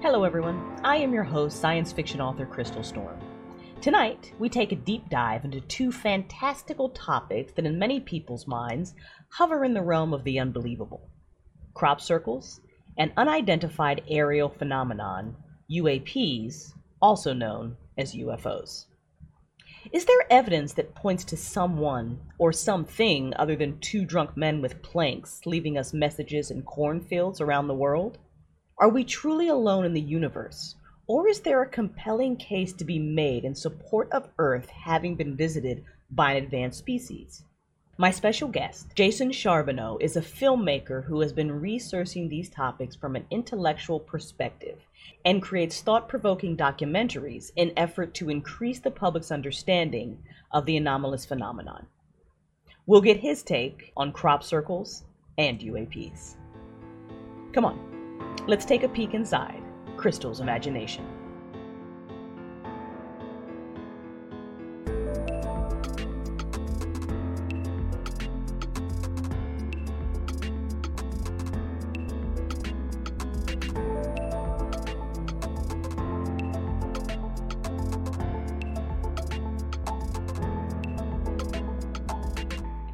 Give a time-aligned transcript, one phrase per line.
[0.00, 0.78] Hello, everyone.
[0.84, 3.18] I am your host, science fiction author Crystal Storm.
[3.80, 8.94] Tonight, we take a deep dive into two fantastical topics that, in many people's minds,
[9.28, 11.10] hover in the realm of the unbelievable
[11.74, 12.60] crop circles
[12.96, 15.34] and unidentified aerial phenomenon,
[15.68, 16.70] UAPs,
[17.02, 18.84] also known as UFOs.
[19.90, 24.80] Is there evidence that points to someone or something other than two drunk men with
[24.80, 28.18] planks leaving us messages in cornfields around the world?
[28.80, 30.76] Are we truly alone in the universe?
[31.08, 35.34] Or is there a compelling case to be made in support of Earth having been
[35.34, 37.42] visited by an advanced species?
[37.96, 43.16] My special guest, Jason Charbonneau, is a filmmaker who has been researching these topics from
[43.16, 44.78] an intellectual perspective
[45.24, 51.26] and creates thought provoking documentaries in effort to increase the public's understanding of the anomalous
[51.26, 51.88] phenomenon.
[52.86, 55.02] We'll get his take on crop circles
[55.36, 56.36] and UAPs.
[57.52, 57.87] Come on,
[58.48, 59.62] let's take a peek inside
[59.98, 61.04] Crystal's imagination.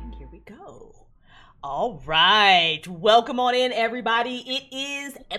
[0.02, 1.06] And here we go.
[1.62, 2.82] All right.
[2.88, 4.38] Welcome on in, everybody.
[4.38, 4.93] It is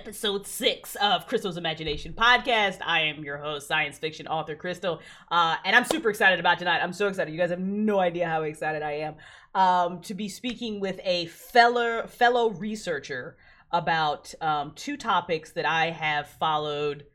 [0.05, 2.77] episode six of Crystal's Imagination podcast.
[2.85, 5.01] I am your host, science fiction author Crystal.
[5.31, 6.79] Uh, and I'm super excited about tonight.
[6.83, 7.33] I'm so excited.
[7.33, 9.15] You guys have no idea how excited I am
[9.55, 13.35] um, to be speaking with a fellow, fellow researcher
[13.71, 17.07] about um, two topics that I have followed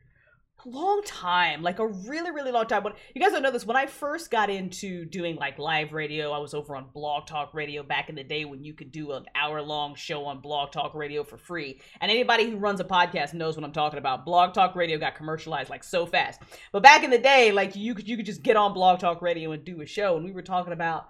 [0.65, 2.83] long time like a really really long time.
[2.83, 6.31] When you guys don't know this when i first got into doing like live radio
[6.31, 9.11] i was over on blog talk radio back in the day when you could do
[9.13, 11.81] an hour long show on blog talk radio for free.
[11.99, 14.25] And anybody who runs a podcast knows what i'm talking about.
[14.25, 16.41] Blog talk radio got commercialized like so fast.
[16.71, 19.21] But back in the day like you could you could just get on blog talk
[19.21, 20.15] radio and do a show.
[20.15, 21.07] And we were talking about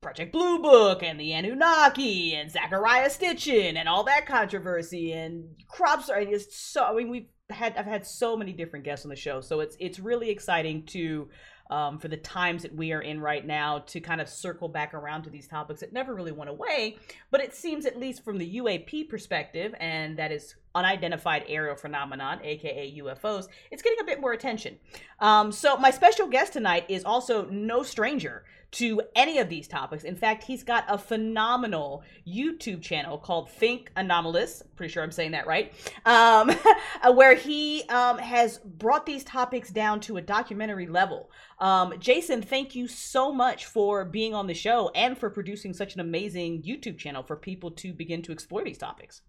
[0.00, 6.08] Project Blue Book and the Anunnaki and Zecharia Sitchin and all that controversy and crops
[6.08, 9.16] are just so I mean we've had I've had so many different guests on the
[9.16, 11.28] show so it's it's really exciting to
[11.70, 14.92] um, for the times that we are in right now to kind of circle back
[14.92, 16.96] around to these topics that never really went away
[17.30, 22.40] but it seems at least from the UAP perspective and that is unidentified aerial phenomenon
[22.42, 24.78] aka UFOs it's getting a bit more attention.
[25.20, 30.04] Um, so my special guest tonight is also no stranger to any of these topics.
[30.04, 34.62] In fact, he's got a phenomenal YouTube channel called Think Anomalous.
[34.76, 35.72] Pretty sure I'm saying that right.
[36.06, 36.50] Um,
[37.14, 41.30] where he um, has brought these topics down to a documentary level.
[41.58, 45.94] Um, Jason, thank you so much for being on the show and for producing such
[45.94, 49.22] an amazing YouTube channel for people to begin to explore these topics.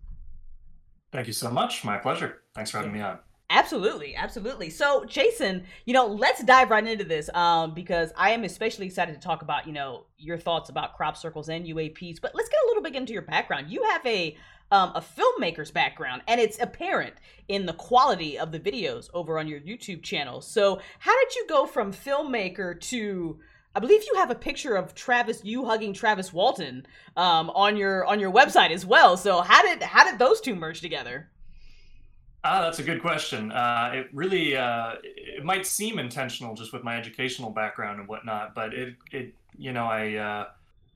[1.11, 1.83] Thank you so much.
[1.83, 2.41] My pleasure.
[2.55, 3.19] Thanks for having me on.
[3.53, 4.69] Absolutely, absolutely.
[4.69, 9.13] So, Jason, you know, let's dive right into this um, because I am especially excited
[9.13, 12.21] to talk about, you know, your thoughts about crop circles and UAPs.
[12.21, 13.69] But let's get a little bit into your background.
[13.69, 14.37] You have a
[14.71, 17.15] um, a filmmaker's background, and it's apparent
[17.49, 20.39] in the quality of the videos over on your YouTube channel.
[20.39, 23.37] So, how did you go from filmmaker to
[23.75, 26.85] I believe you have a picture of Travis, you hugging Travis Walton,
[27.17, 29.17] um, on your on your website as well.
[29.17, 31.30] So, how did how did those two merge together?
[32.43, 33.51] Ah, that's a good question.
[33.51, 38.55] Uh, it really uh, it might seem intentional just with my educational background and whatnot,
[38.55, 40.45] but it it you know I uh,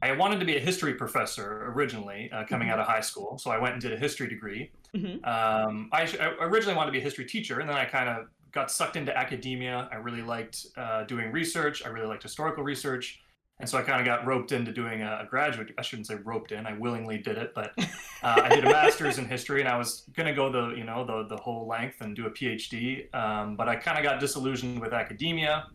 [0.01, 2.73] I wanted to be a history professor originally uh, coming Mm-hmm.
[2.73, 4.71] out of high school, so I went and did a history degree.
[4.95, 5.15] Mhm.
[5.27, 8.27] Um, I, I originally wanted to be a history teacher, and then I kind of
[8.51, 9.87] got sucked into academia.
[9.91, 11.85] I really liked uh, doing research.
[11.85, 13.21] I really liked historical research.
[13.59, 15.69] And so I kind of got roped into doing a, graduate.
[15.77, 16.65] I shouldn't say roped in.
[16.65, 20.03] I willingly did it, but uh, I did a master's in history, and I was
[20.13, 23.13] going to go the you know the the whole length and do a PhD.
[23.15, 25.67] Um, but I kind of got disillusioned with academia.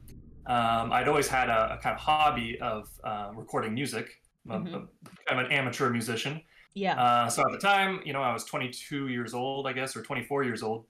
[0.46, 4.20] Um, I'd always had a, a kind of hobby of uh, recording music.
[4.48, 4.88] I'm Mhm.
[5.26, 6.42] kind of an amateur musician.
[6.74, 7.00] Yeah.
[7.00, 10.02] Uh, so at the time, you know, I was 22 years old, I guess, or
[10.02, 10.86] 24 years old.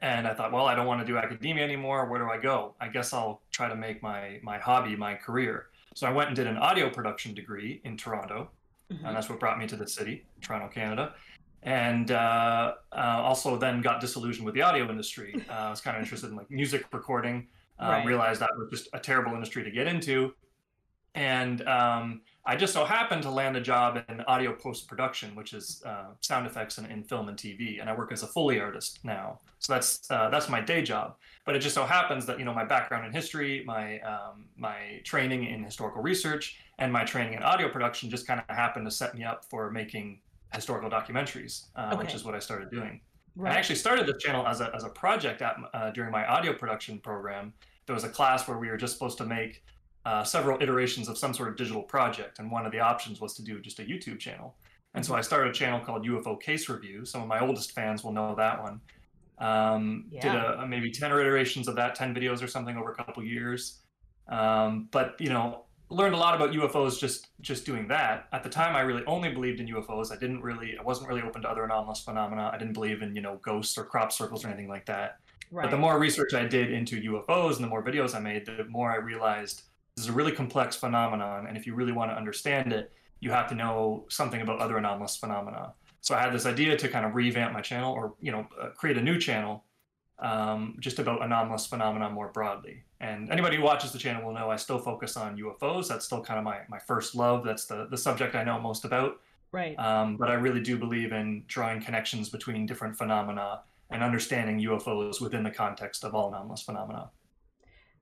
[0.00, 2.08] And I thought, well, I don't want to do academia anymore.
[2.10, 2.74] Where do I go?
[2.80, 5.66] I guess I'll try to make my my hobby my career.
[5.94, 8.50] So I went and did an audio production degree in Toronto,
[8.90, 9.04] Mhm.
[9.06, 11.14] and that's what brought me to the city, Toronto, Canada.
[11.62, 15.32] And uh, uh, also then got disillusioned with the audio industry.
[15.48, 17.48] Uh, I was kind of interested in like music recording.
[17.78, 18.06] Um, Right.
[18.06, 20.34] Realized that was just a terrible industry to get into,
[21.14, 25.52] and um, I just so happened to land a job in audio post production, which
[25.52, 28.58] is uh, sound effects in, in film and TV, and I work as a Foley
[28.58, 29.38] artist now.
[29.60, 31.14] So that's uh, that's my day job.
[31.44, 35.00] But it just so happens that you know my background in history, my um, my
[35.04, 38.90] training in historical research, and my training in audio production just kind of happened to
[38.90, 40.20] set me up for making
[40.52, 43.00] historical documentaries, uh, which is what I started doing.
[43.36, 43.54] Right.
[43.54, 46.52] I actually started this channel as a, as a project at, uh, during my audio
[46.52, 47.54] production program.
[47.86, 49.62] There was a class where we were just supposed to make
[50.04, 53.34] uh, several iterations of some sort of digital project, and one of the options was
[53.34, 54.54] to do just a YouTube channel.
[54.94, 57.04] And so I started a channel called UFO Case Review.
[57.04, 58.80] Some of my oldest fans will know that one.
[59.38, 60.20] Um, yeah.
[60.20, 63.22] Did a, a maybe 10 iterations of that, 10 videos or something over a couple
[63.24, 63.80] years.
[64.28, 68.28] Um, but you know, learned a lot about UFOs just just doing that.
[68.32, 70.12] At the time, I really only believed in UFOs.
[70.12, 72.50] I didn't really, I wasn't really open to other anomalous phenomena.
[72.52, 75.18] I didn't believe in you know ghosts or crop circles or anything like that.
[75.50, 75.64] Right.
[75.64, 78.64] But the more research I did into UFOs and the more videos I made, the
[78.68, 79.62] more I realized
[79.96, 83.48] is a really complex phenomenon, and if you really want to understand it, you have
[83.48, 85.74] to know something about other anomalous phenomena.
[86.00, 88.70] So I had this idea to kind of revamp my channel, or you know, uh,
[88.70, 89.64] create a new channel
[90.18, 92.82] um, just about anomalous phenomena more broadly.
[93.00, 95.88] And anybody who watches the channel will know I still focus on UFOs.
[95.88, 97.44] That's still kind of my, my first love.
[97.44, 99.20] That's the, the subject I know most about.
[99.50, 99.78] Right.
[99.78, 105.20] Um, but I really do believe in drawing connections between different phenomena and understanding UFOs
[105.20, 107.10] within the context of all anomalous phenomena.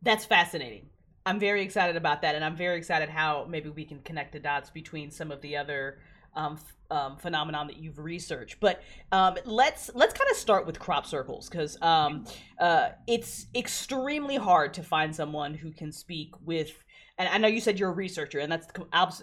[0.03, 0.87] That's fascinating.
[1.27, 4.41] I'm very excited about that, and I'm very excited how maybe we can connect the
[4.41, 5.99] dots between some of the other
[6.35, 6.59] um,
[6.91, 8.59] um, phenomenon that you've researched.
[8.61, 8.83] But
[9.13, 12.25] um, let's let's kind of start with crop circles because um,
[12.59, 16.73] uh, it's extremely hard to find someone who can speak with.
[17.19, 18.67] And I know you said you're a researcher, and that's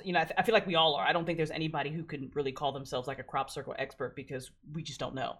[0.03, 1.05] you know I feel like we all are.
[1.05, 4.15] I don't think there's anybody who can really call themselves like a crop circle expert
[4.15, 5.38] because we just don't know.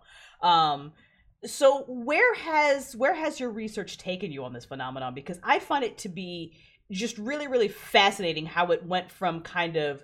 [1.45, 5.13] So where has where has your research taken you on this phenomenon?
[5.13, 6.57] Because I find it to be
[6.92, 10.04] just really really fascinating how it went from kind of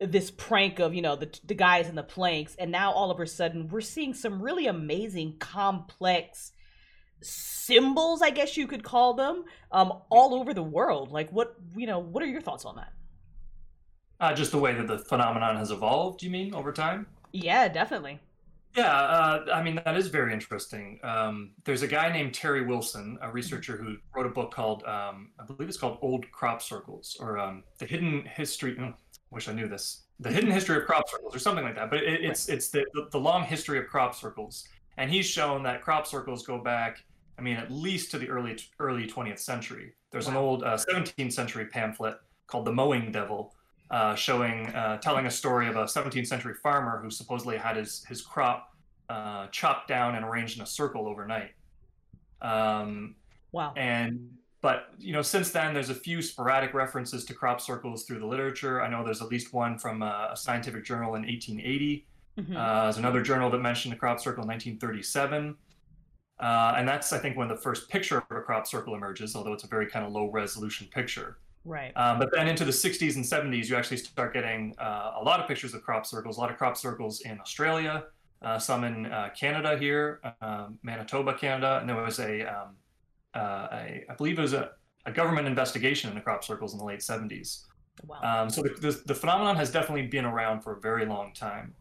[0.00, 3.20] this prank of you know the the guys in the planks and now all of
[3.20, 6.50] a sudden we're seeing some really amazing complex
[7.22, 11.10] symbols i guess you could call them um all over the world.
[11.10, 12.92] Like what you know what are your thoughts on that?
[14.20, 17.06] Uh, just the way that the phenomenon has evolved you mean over time?
[17.32, 18.20] Yeah definitely
[18.76, 20.98] yeah, uh, I mean that is very interesting.
[21.02, 25.30] Um, there's a guy named Terry Wilson, a researcher who wrote a book called, um,
[25.38, 28.76] I believe it's called Old Crop Circles, or um, the Hidden History.
[28.80, 28.94] Oh,
[29.34, 30.02] wish I knew this.
[30.20, 31.90] The hidden history of crop circles, or something like that.
[31.90, 34.66] But it, it's it's the, the, long history of crop circles,
[34.96, 37.04] and he's shown that crop circles go back.
[37.36, 39.92] I mean, at least to the early early 20th century.
[40.12, 40.32] There's wow.
[40.32, 42.16] an old uh, 17th century pamphlet
[42.46, 43.53] called "The Mowing Devil,"
[43.90, 48.04] uh, showing uh, telling a story of a 17th century farmer who supposedly had his
[48.04, 48.74] his crop
[49.08, 51.50] uh, chopped down and arranged in a circle overnight.
[52.40, 53.16] Um,
[53.52, 53.72] wow.
[53.76, 58.20] And but you know, since then, there's a few sporadic references to crop circles through
[58.20, 58.80] the literature.
[58.80, 62.06] I know there's at least one from a, a scientific journal in 1880.
[62.38, 62.56] Mm-hmm.
[62.56, 65.54] Uh, there's another journal that mentioned a crop circle in 1937.
[66.40, 69.52] Uh, and that's, I think, when the first picture of a crop circle emerges, although
[69.52, 71.38] it's a very kind of low resolution picture.
[71.64, 71.92] Right.
[71.96, 75.40] Um, but then into the 60s and 70s, you actually start getting uh, a lot
[75.40, 78.04] of pictures of crop circles, a lot of crop circles in Australia,
[78.42, 82.76] uh, some in uh, Canada here, um, Manitoba, Canada, and there was a um,
[83.34, 84.70] uh, a, I believe it was a,
[85.06, 87.64] a government investigation in the crop circles in the late 70s.
[88.06, 88.20] Wow.
[88.22, 91.74] Um, so the, the, the, phenomenon has definitely been around for a very long time.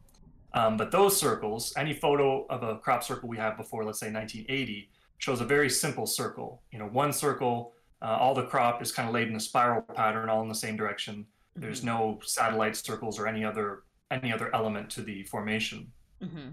[0.53, 4.11] Um, but those circles, any photo of a crop circle we have before, let's say
[4.11, 6.61] 1980, shows a very simple circle.
[6.71, 7.72] You know, one circle,
[8.03, 10.55] uh, all the crop is kind of laid in a spiral pattern, all in the
[10.55, 11.25] same direction.
[11.55, 11.87] There's mm-hmm.
[11.87, 15.91] no satellite circles or any other any other element to the formation.
[16.21, 16.49] Mm-hmm.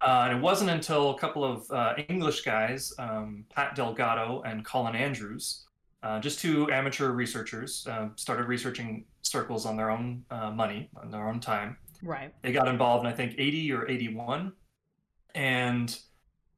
[0.00, 4.64] Uh, and it wasn't until a couple of uh, English guys, um, Pat Delgado and
[4.64, 5.66] Colin Andrews,
[6.02, 11.10] uh, just two amateur researchers, uh, started researching circles on their own uh, money, on
[11.10, 11.76] their own time.
[12.02, 12.34] Right.
[12.42, 14.52] They got involved in, I think, 80 or 81.
[15.34, 15.96] And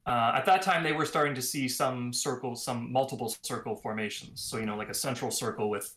[0.06, 4.40] uh, at that time, they were starting to see some circles, some multiple circle formations.
[4.42, 5.94] So, you know, like a central circle with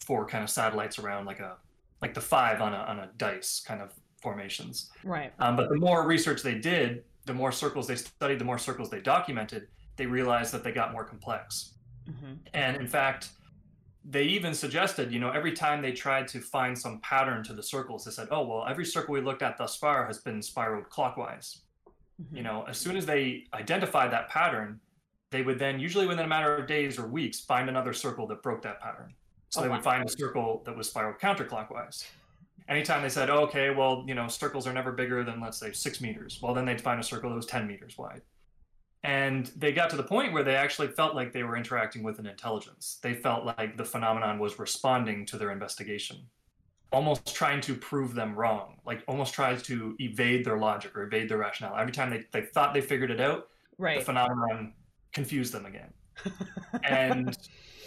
[0.00, 1.56] four kind of satellites around, like a
[2.00, 4.90] like the five on a, on a dice kind of formations.
[5.04, 5.32] Right.
[5.38, 8.88] Um, but the more research they did, the more circles they studied, the more circles
[8.88, 11.74] they documented, they realized that they got more complex.
[12.08, 12.34] Mm-hmm.
[12.54, 13.30] And in fact,
[14.04, 17.62] they even suggested, you know, every time they tried to find some pattern to the
[17.62, 20.88] circles, they said, oh, well, every circle we looked at thus far has been spiraled
[20.88, 21.58] clockwise.
[22.20, 22.36] Mm-hmm.
[22.36, 24.80] You know, as soon as they identified that pattern,
[25.30, 28.42] they would then, usually within a matter of days or weeks, find another circle that
[28.42, 29.14] broke that pattern.
[29.48, 29.76] So oh, they wow.
[29.76, 32.04] would find a circle that was spiraled counterclockwise
[32.70, 35.72] anytime they said, oh, okay, well, you know, circles are never bigger than, let's say,
[35.72, 38.22] six meters, well, then they'd find a circle that was 10 meters wide.
[39.02, 42.18] And they got to the point where they actually felt like they were interacting with
[42.18, 42.98] an intelligence.
[43.02, 46.18] They felt like the phenomenon was responding to their investigation,
[46.92, 51.28] almost trying to prove them wrong, like almost tries to evade their logic or evade
[51.28, 51.76] their rationale.
[51.76, 53.98] Every time they, they thought they figured it out, right.
[54.00, 54.72] the phenomenon
[55.12, 55.92] confused them again.
[56.84, 57.36] and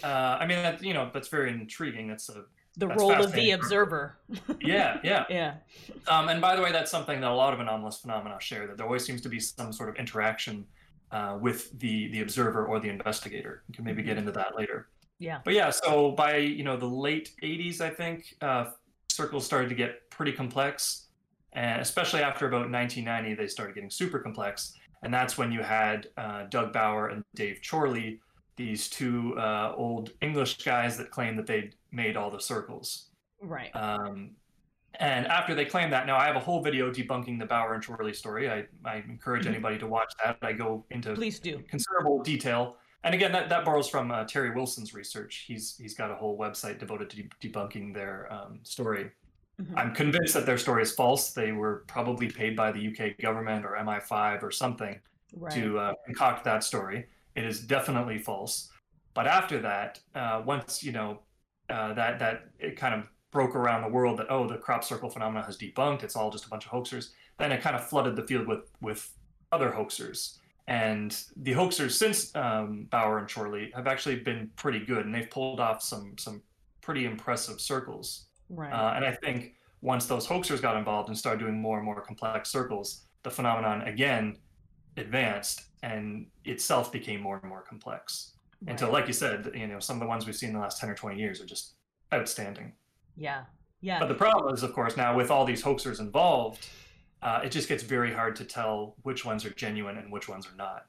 [0.04, 2.08] uh, I mean, that, you know, that's very intriguing.
[2.08, 2.46] That's a
[2.78, 4.18] The That's role of the observer.
[4.60, 5.26] yeah, yeah.
[5.30, 5.56] yeah.
[6.08, 8.68] Um, and by the way, that's something that a lot of anomalous phenomena share.
[8.68, 10.66] That there always seems to be some sort of interaction
[11.12, 13.64] uh, with the the observer or the investigator.
[13.68, 14.88] We can maybe get into that later.
[15.20, 15.40] Yeah.
[15.46, 18.72] But yeah, so by you know the late '80s, I think uh,
[19.14, 21.08] circles started to get pretty complex,
[21.54, 24.74] and especially after about 1990, they started getting super complex.
[25.04, 28.20] And that's when you had uh, Doug Bower and Dave Chorley,
[28.56, 33.10] these two uh, old English guys that claimed that they'd made all the circles.
[33.42, 33.70] Right.
[33.76, 34.32] Um,
[35.00, 37.86] and after they claim that, now I have a whole video debunking the Bower and
[37.86, 38.50] Chorley story.
[38.50, 39.50] I, I encourage Mhm.
[39.50, 40.38] anybody to watch that.
[40.42, 41.62] I go into Please do.
[41.68, 42.78] considerable detail.
[43.04, 45.44] And again, that, that borrows from uh, Terry Wilson's research.
[45.48, 49.12] He's he's got a whole website devoted to de- debunking their um, story.
[49.62, 49.74] Mhm.
[49.78, 51.32] I'm convinced that their story is false.
[51.32, 55.00] They were probably paid by the UK government or MI5 or something
[55.36, 55.52] Right.
[55.54, 57.08] to uh, concoct that story.
[57.36, 58.70] It is definitely false.
[59.16, 61.20] But after that, uh, once you know
[61.70, 65.10] uh, that that it kind of broke around the world that oh the crop circle
[65.10, 67.10] phenomenon has debunked, it's all just a bunch of hoaxers.
[67.38, 69.12] Then it kind of flooded the field with with
[69.52, 70.38] other hoaxers.
[70.68, 75.30] And the hoaxers since um, Bower and Chorley have actually been pretty good, and they've
[75.30, 76.42] pulled off some some
[76.82, 78.28] pretty impressive circles.
[78.50, 78.72] right.
[78.72, 82.00] Uh, and I think once those hoaxers got involved and started doing more and more
[82.02, 84.38] complex circles, the phenomenon again
[84.98, 88.32] advanced and itself became more and more complex.
[88.66, 88.94] Until, right.
[88.94, 90.90] like you said, you know, some of the ones we've seen in the last 10
[90.90, 91.74] or 20 years are just
[92.14, 92.72] outstanding.
[93.18, 93.44] yeah.
[93.82, 94.00] Yeah.
[94.00, 96.66] But the problem is, of course, now with all these hoaxers involved,
[97.24, 100.46] uh, it just gets very hard to tell which ones are genuine and which ones
[100.46, 100.86] are not.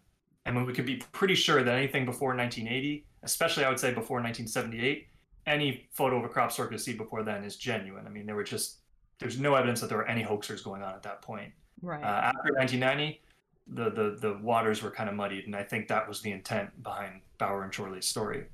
[0.46, 3.88] I mean, we could be pretty sure that anything before 1980, especially I would say
[3.88, 5.06] before 1978,
[5.46, 8.06] any photo of a crop circle you see before then is genuine.
[8.06, 8.78] I mean, there were just
[9.18, 11.52] there's no evidence that there were any hoaxers going on at that point.
[11.82, 12.02] right.
[12.02, 13.20] Uh, after 1990,
[13.68, 16.82] the, the the waters were kind of muddied, and I think that was the intent
[16.82, 18.44] behind Bower and Chorley's story.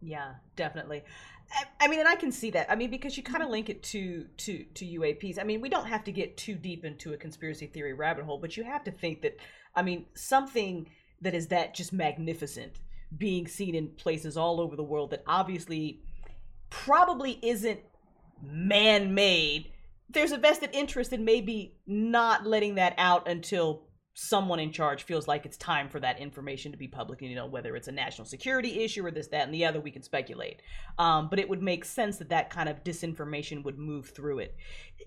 [0.00, 1.02] Yeah, definitely.
[1.80, 2.70] I, mean, and I can see that.
[2.70, 5.38] I mean, because you kind of link it to to to UAPs.
[5.38, 8.38] I mean, we don't have to get too deep into a conspiracy theory rabbit hole,
[8.38, 9.36] but you have to think that.
[9.76, 10.88] I mean, something
[11.20, 12.80] that is that just magnificent
[13.16, 16.00] being seen in places all over the world that obviously
[16.70, 17.80] probably isn't
[18.42, 19.70] man-made.
[20.10, 23.82] There's a vested interest in maybe not letting that out until
[24.14, 27.36] someone in charge feels like it's time for that information to be public and you
[27.36, 30.02] know whether it's a national security issue or this that and the other we can
[30.02, 30.62] speculate.
[30.98, 34.56] Um, but it would make sense that that kind of disinformation would move through it.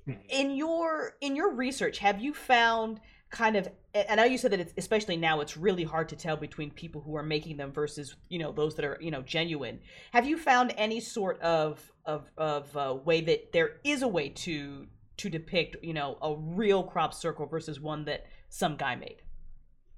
[0.07, 0.19] Mhm.
[0.29, 2.99] in your in your research have you found
[3.29, 6.15] kind of and i know you said that it's especially now it's really hard to
[6.15, 9.21] tell between people who are making them versus you know those that are you know
[9.21, 9.79] genuine.
[10.11, 14.29] Have you found any sort of of of uh, way that there is a way
[14.29, 14.87] to
[15.17, 19.21] to depict you know a real crop circle versus one that some guy made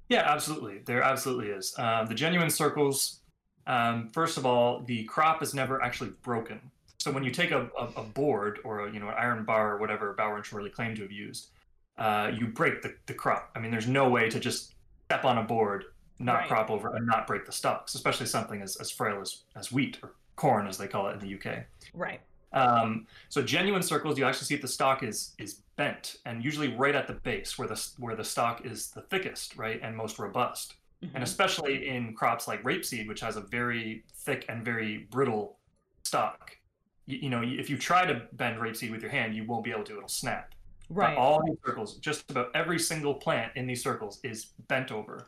[0.09, 0.79] Yeah, absolutely.
[0.85, 1.73] There absolutely is.
[1.77, 3.19] Um, the genuine circles,
[3.67, 6.59] um, first of all, the crop is never actually broken.
[6.97, 9.73] So when you take a, a, a board or a, you know an iron bar
[9.73, 11.51] or whatever Bower and Chorley claim to have used,
[11.97, 13.51] uh, you break the, the crop.
[13.55, 14.73] I mean, there's no way to just
[15.05, 15.85] step on a board,
[16.17, 16.47] not Right.
[16.47, 19.97] crop over, and not break the stalks, especially something as, as frail as, as wheat
[20.03, 21.65] or corn, as they call it in the UK.
[21.93, 26.43] right Um, so genuine circles, you actually see that the stalk is is bent, and
[26.43, 29.95] usually right at the base, where the where the stalk is the thickest, right, and
[29.95, 30.75] most robust.
[31.03, 31.11] Mhm.
[31.15, 35.59] And especially in crops like rapeseed, which has a very thick and very brittle
[36.03, 36.57] stalk.
[37.05, 39.71] You, you know, if you try to bend rapeseed with your hand, you won't be
[39.71, 40.55] able to; it'll snap.
[40.89, 44.91] right But all these circles, just about every single plant in these circles is bent
[44.91, 45.27] over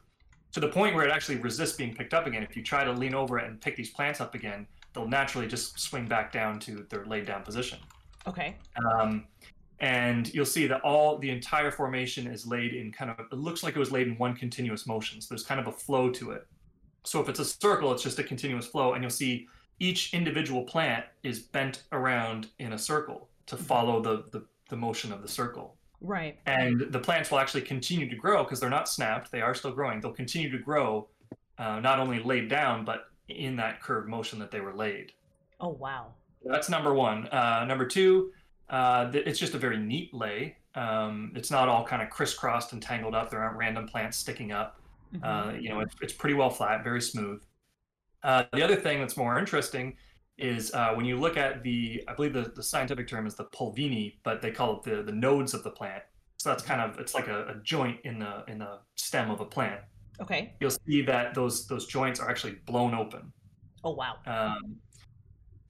[0.54, 2.44] to the point where it actually resists being picked up again.
[2.44, 5.48] If you try to lean over it and pick these plants up again, they'll naturally
[5.48, 7.80] just swing back down to their laid down position.
[8.28, 8.56] okay
[8.94, 9.26] Um,
[9.82, 13.64] and you'll see that all the entire formation is laid in kind of it looks
[13.64, 15.20] like it was laid in one continuous motion.
[15.20, 16.46] So there's kind of a flow to it.
[17.04, 19.48] So if it's a circle, it's just a continuous flow, and you'll see
[19.80, 25.12] each individual plant is bent around in a circle to follow the the, the motion
[25.12, 25.76] of the circle.
[26.00, 29.56] right And the plants will actually continue to grow because they're not snapped; they are
[29.56, 30.00] still growing.
[30.00, 31.08] They'll continue to grow,
[31.58, 33.06] uh, not only laid down, but
[33.38, 35.12] in that curved motion that they were laid.
[35.60, 37.28] oh wow That's number one.
[37.28, 38.32] Uh, number two,
[38.70, 40.58] uh, th- it's just a very neat lay.
[40.76, 43.30] Um, it's not all kind of crisscrossed and tangled up.
[43.30, 44.80] There aren't random plants sticking up.
[45.14, 45.20] Mhm.
[45.24, 47.42] Uh, you know, it's, it's pretty well flat, very smooth.
[48.24, 49.98] Uh, the other thing that's more interesting
[50.38, 53.46] is uh, when you look at the, I believe the, the scientific term is the
[53.46, 56.04] pulvini, but they call it the, the nodes of the plant.
[56.38, 59.42] So that's kind of it's like a, a joint in the in the stem of
[59.42, 59.82] a plant.
[60.20, 63.32] Okay You'll see that those those joints are actually blown open.
[63.84, 64.76] oh wow Um,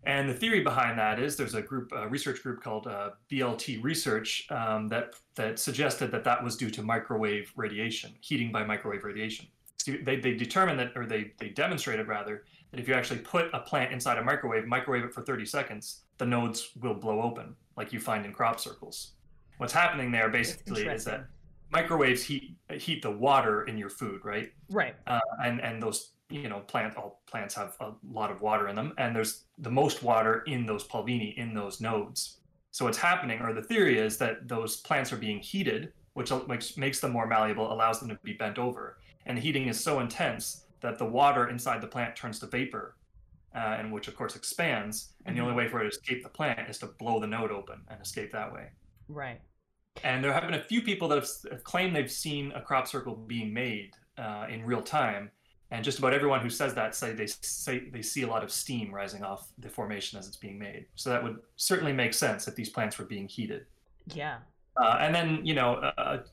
[0.03, 3.83] and the theory behind that is there's a group, a research group called uh, BLT
[3.83, 9.03] Research um, that that suggested that that was due to microwave radiation, heating by microwave
[9.03, 9.45] radiation.
[9.85, 13.59] they, they determined that, or they, they demonstrated rather, that if you actually put a
[13.59, 17.93] plant inside a microwave, microwave it for 30 seconds, the nodes will blow open, like
[17.93, 19.13] you find in crop circles.
[19.57, 21.25] What's happening there basically is that
[21.71, 24.51] microwaves heat heat the water in your food, right?
[24.69, 24.95] Right.
[25.07, 28.75] Uh, and and those you know plant all plants have a lot of water in
[28.75, 32.37] them, and there's the most water in those pulvini in those nodes.
[32.71, 36.77] So what's happening, or the theory is that those plants are being heated, which makes
[36.77, 39.99] makes them more malleable, allows them to be bent over, and the heating is so
[39.99, 42.95] intense that the water inside the plant turns to vapor,
[43.55, 45.13] uh, and which of course expands.
[45.25, 45.45] And mm-hmm.
[45.45, 47.81] the only way for it to escape the plant is to blow the node open
[47.89, 48.69] and escape that way.
[49.07, 49.41] Right.
[50.03, 53.15] And there have been a few people that have claimed they've seen a crop circle
[53.15, 55.31] being made uh, in real time,
[55.69, 58.51] and just about everyone who says that say they say they see a lot of
[58.51, 60.85] steam rising off the formation as it's being made.
[60.95, 63.65] So that would certainly make sense if these plants were being heated.
[64.07, 64.37] Yeah.
[64.77, 66.23] Uh, and then you know, uh, uh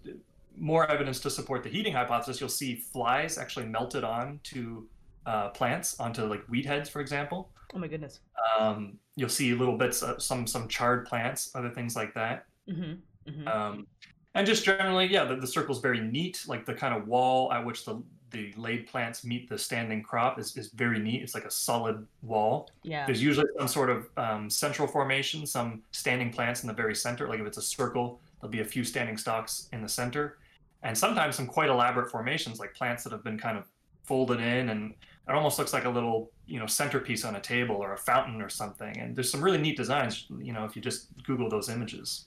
[0.57, 2.41] more evidence to support the heating hypothesis.
[2.41, 4.88] You'll see flies actually melted on to
[5.27, 7.50] uh, plants, onto like weed heads, for example.
[7.75, 8.21] Oh my goodness.
[8.59, 12.47] Um, you'll see little bits, of some some charred plants, other things like that.
[12.69, 12.95] Mm-hmm.
[13.29, 13.49] Mm-hmm.
[13.49, 13.87] Um,
[14.35, 16.45] and just generally, yeah, the, the is very neat.
[16.47, 20.39] Like the kind of wall at which the the laid plants meet the standing crop
[20.39, 21.23] is, is very neat.
[21.23, 22.69] It's like a solid wall.
[22.83, 23.07] Yeah.
[23.07, 27.27] There's usually some sort of um, central formation, some standing plants in the very center.
[27.27, 30.39] Like if it's a circle, there'll be a few standing stalks in the center,
[30.83, 33.65] and sometimes some quite elaborate formations, like plants that have been kind of
[34.05, 34.95] folded in, and
[35.29, 38.43] it almost looks like a little you know centerpiece on a table or a fountain
[38.43, 38.97] or something.
[38.99, 40.27] And there's some really neat designs.
[40.39, 42.27] You know, if you just Google those images.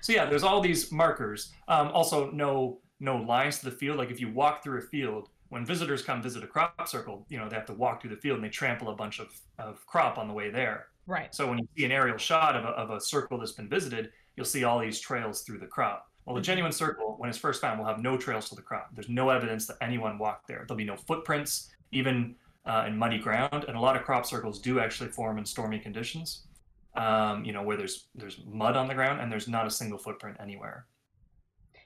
[0.00, 1.52] So yeah, there's all these markers.
[1.68, 3.98] Um, also, no no lines to the field.
[3.98, 7.38] Like if you walk through a field, when visitors come visit a crop circle, you
[7.38, 9.28] know they have to walk through the field and they trample a bunch of,
[9.58, 10.86] of crop on the way there.
[11.06, 11.34] Right.
[11.34, 14.10] So when you see an aerial shot of a, of a circle that's been visited,
[14.36, 16.08] you'll see all these trails through the crop.
[16.24, 16.46] Well, the mm-hmm.
[16.46, 18.90] genuine circle, when it's first found, will have no trails to the crop.
[18.94, 20.64] There's no evidence that anyone walked there.
[20.68, 23.64] There'll be no footprints, even uh, in muddy ground.
[23.66, 26.44] And a lot of crop circles do actually form in stormy conditions
[26.94, 29.98] um, you know, where there's there's mud on the ground and there's not a single
[29.98, 30.86] footprint anywhere.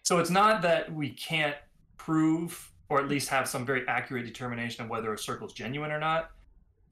[0.02, 1.56] So it's not that we can't
[1.96, 5.90] prove or at least have some very accurate determination of whether a circle is genuine
[5.90, 6.30] or not.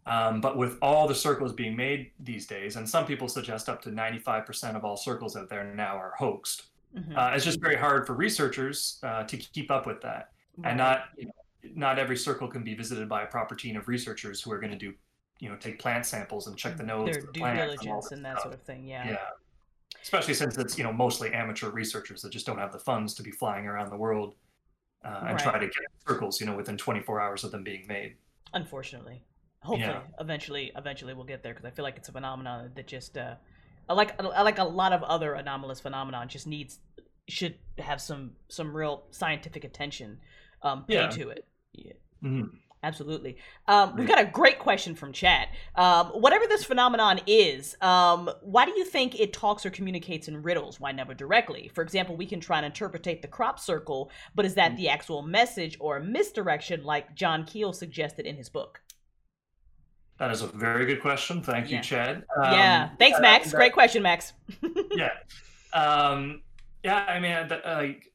[0.06, 3.80] Um, but with all the circles being made these days, and some people suggest up
[3.82, 7.16] to 95% of all circles out there now are hoaxed, mm-hmm.
[7.16, 10.30] uh, it's just very hard for researchers uh, to keep up with that.
[10.56, 10.70] Right.
[10.70, 11.32] And not, you know,
[11.74, 14.72] not every circle can be visited by a proper team of researchers who are going
[14.72, 14.92] to do
[15.40, 18.24] you know take plant samples and check the nodes their the due diligence and, and
[18.24, 19.16] that sort of thing yeah yeah
[20.02, 23.22] especially since it's you know mostly amateur researchers that just don't have the funds to
[23.22, 24.34] be flying around the world
[25.04, 25.38] uh, and right.
[25.38, 25.74] try to get
[26.06, 28.14] circles you know within 24 hours of them being made
[28.54, 29.22] unfortunately
[29.60, 30.00] hopefully yeah.
[30.20, 33.34] eventually eventually we'll get there because i feel like it's a phenomenon that just uh
[33.88, 36.78] like like a lot of other anomalous phenomenon just needs
[37.28, 40.18] should have some some real scientific attention
[40.62, 41.08] um paid yeah.
[41.08, 41.92] to it yeah.
[42.22, 42.56] Mm-hmm.
[42.84, 43.36] Absolutely.
[43.68, 45.48] Um, we've got a great question from chat.
[45.76, 50.42] Um, whatever this phenomenon is, um, why do you think it talks or communicates in
[50.42, 50.80] riddles?
[50.80, 51.70] Why never directly?
[51.72, 55.22] For example, we can try and interpretate the crop circle, but is that the actual
[55.22, 58.80] message or a misdirection like John Keel suggested in his book?
[60.18, 61.40] That is a very good question.
[61.40, 61.82] Thank you, yeah.
[61.82, 62.24] Chad.
[62.42, 62.88] yeah.
[62.90, 63.52] Um, Thanks, Max.
[63.52, 64.32] great question, Max.
[64.92, 65.10] yeah.
[65.72, 66.42] Um,
[66.84, 68.11] yeah, I mean, like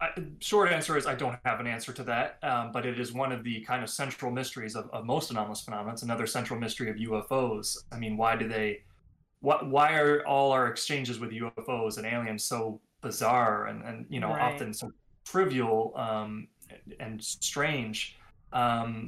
[0.00, 0.08] I,
[0.40, 3.32] short answer is I don't have an answer to that, um, but it is one
[3.32, 5.92] of the kind of central mysteries of, of most anomalous phenomena.
[5.92, 7.76] It's another central mystery of UFOs.
[7.92, 8.82] I mean, why do they?
[9.40, 9.68] What?
[9.68, 14.30] Why are all our exchanges with UFOs and aliens so bizarre and and you know
[14.30, 14.54] right.
[14.54, 14.90] often so
[15.24, 16.48] trivial um,
[16.98, 18.16] and strange?
[18.52, 19.06] Um,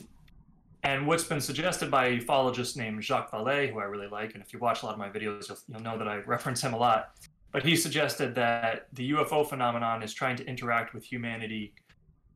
[0.85, 4.43] and what's been suggested by a ufologist named Jacques Vallée, who I really like, and
[4.43, 6.75] if you watch a lot of my videos, you'll, you'll know that I reference him
[6.75, 7.13] a lot
[7.53, 11.75] but he suggested that the UFO phenomenon is trying to interact with humanity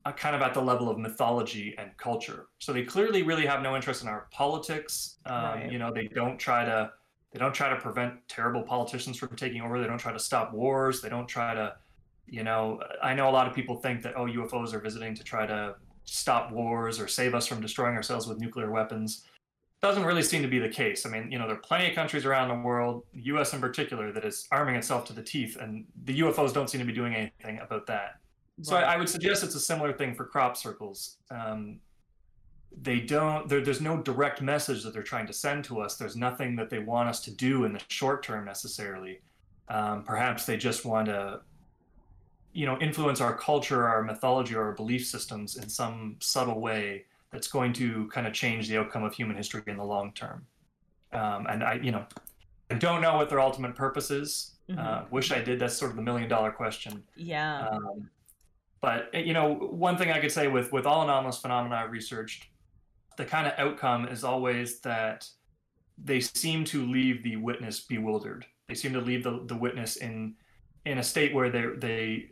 [0.04, 2.46] uh, kind of at the level of mythology and culture.
[2.58, 5.18] So they clearly really have no interest in our politics.
[5.26, 5.72] Um, right.
[5.72, 6.92] You know, they don't try to
[7.32, 9.80] they don't try to prevent terrible politicians from taking over.
[9.80, 11.02] They don't try to stop wars.
[11.02, 11.74] They don't try to,
[12.26, 15.24] you know, I know a lot of people think that oh UFOs are visiting to
[15.24, 15.74] try to
[16.04, 19.24] stop wars or save us from destroying ourselves with nuclear weapons
[19.82, 21.04] doesn't really seem to be the case.
[21.04, 23.52] I mean, you know, there are plenty of countries around the world, the U.S.
[23.52, 26.86] in particular, that is arming itself to the teeth, and the UFOs don't seem to
[26.86, 28.16] be doing anything about that.
[28.58, 28.66] Right.
[28.66, 31.18] So I, I, would suggest it's a similar thing for crop circles.
[31.30, 31.78] Um,
[32.82, 33.48] they don't.
[33.48, 35.96] there's no direct message that they're trying to send to us.
[35.96, 39.20] There's nothing that they want us to do in the short term necessarily.
[39.68, 41.40] Um, perhaps they just want to,
[42.52, 47.04] you know, influence our culture, our mythology, or our belief systems in some subtle way
[47.32, 50.46] that's going to kind of change the outcome of human history in the long term.
[51.12, 52.04] Um, and I, you know,
[52.70, 54.56] I don't know what their ultimate purpose is.
[54.68, 54.80] Mm-hmm.
[54.80, 55.58] Uh, wish I did.
[55.58, 57.02] That's sort of the million dollar question.
[57.14, 57.68] Yeah.
[57.68, 58.10] Um,
[58.80, 62.48] but you know, one thing I could say with with all anomalous phenomena I've researched,
[63.16, 65.28] the kind of outcome is always that
[65.98, 68.44] they seem to leave the witness bewildered.
[68.68, 70.34] They seem to leave the, the witness in
[70.84, 72.28] in a state where they they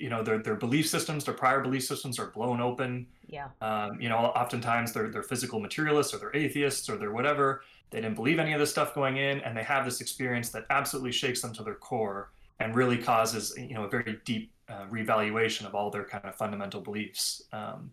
[0.00, 3.06] you know their their belief systems, their prior belief systems are blown open.
[3.26, 3.48] Yeah.
[3.60, 7.62] Um, you know, oftentimes they're they're physical materialists or they're atheists or they're whatever.
[7.90, 10.64] They didn't believe any of this stuff going in, and they have this experience that
[10.70, 14.86] absolutely shakes them to their core and really causes you know a very deep uh,
[14.88, 17.42] revaluation of all their kind of fundamental beliefs.
[17.52, 17.92] Um,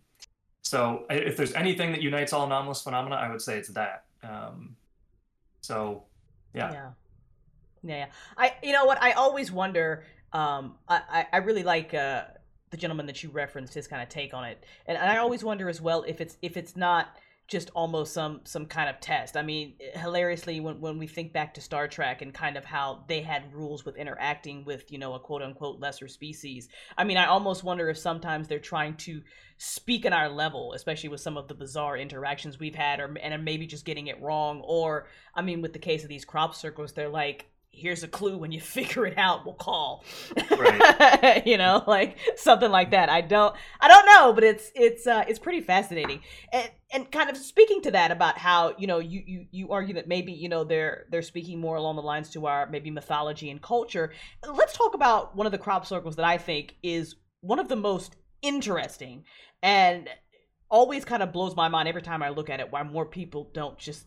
[0.62, 4.04] so if there's anything that unites all anomalous phenomena, I would say it's that.
[4.22, 4.76] Um,
[5.60, 6.04] so
[6.54, 6.72] yeah.
[6.72, 6.90] Yeah.
[7.82, 8.06] Yeah.
[8.36, 10.04] I you know what I always wonder.
[10.32, 12.24] Um, I I really like uh
[12.70, 15.68] the gentleman that you referenced his kind of take on it, and I always wonder
[15.68, 17.16] as well if it's if it's not
[17.48, 19.36] just almost some some kind of test.
[19.36, 23.04] I mean, hilariously, when when we think back to Star Trek and kind of how
[23.08, 26.68] they had rules with interacting with you know a quote unquote lesser species.
[26.96, 29.22] I mean, I almost wonder if sometimes they're trying to
[29.56, 33.44] speak in our level, especially with some of the bizarre interactions we've had, or and
[33.44, 34.60] maybe just getting it wrong.
[34.60, 37.46] Or I mean, with the case of these crop circles, they're like
[37.78, 40.04] here's a clue when you figure it out we'll call.
[40.50, 41.42] Right.
[41.46, 43.08] you know like something like that.
[43.08, 46.20] I don't i don't know but it's it's uh it's pretty fascinating.
[46.52, 49.94] And and kind of speaking to that about how you know you you you argue
[49.94, 53.50] that maybe you know they're they're speaking more along the lines to our maybe mythology
[53.50, 54.12] and culture.
[54.46, 57.76] Let's talk about one of the crop circles that i think is one of the
[57.76, 59.24] most interesting
[59.62, 60.08] and
[60.70, 63.50] always kind of blows my mind every time i look at it why more people
[63.54, 64.06] don't just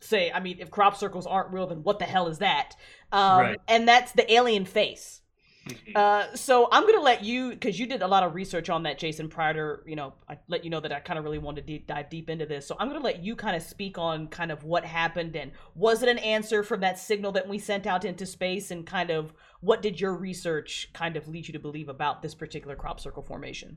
[0.00, 2.74] say, I mean, if crop circles aren't real, then what the hell is that?
[3.12, 3.60] Um, right.
[3.68, 5.20] And that's the alien face.
[5.68, 5.92] Mm-hmm.
[5.94, 8.98] Uh, so I'm gonna let you, because you did a lot of research on that,
[8.98, 9.28] Jason.
[9.28, 12.08] Prior you know, I let you know that I kind of really wanted to dive
[12.08, 12.66] deep into this.
[12.66, 16.02] So I'm gonna let you kind of speak on kind of what happened and was
[16.02, 19.34] it an answer from that signal that we sent out into space, and kind of
[19.60, 23.22] what did your research kind of lead you to believe about this particular crop circle
[23.22, 23.76] formation?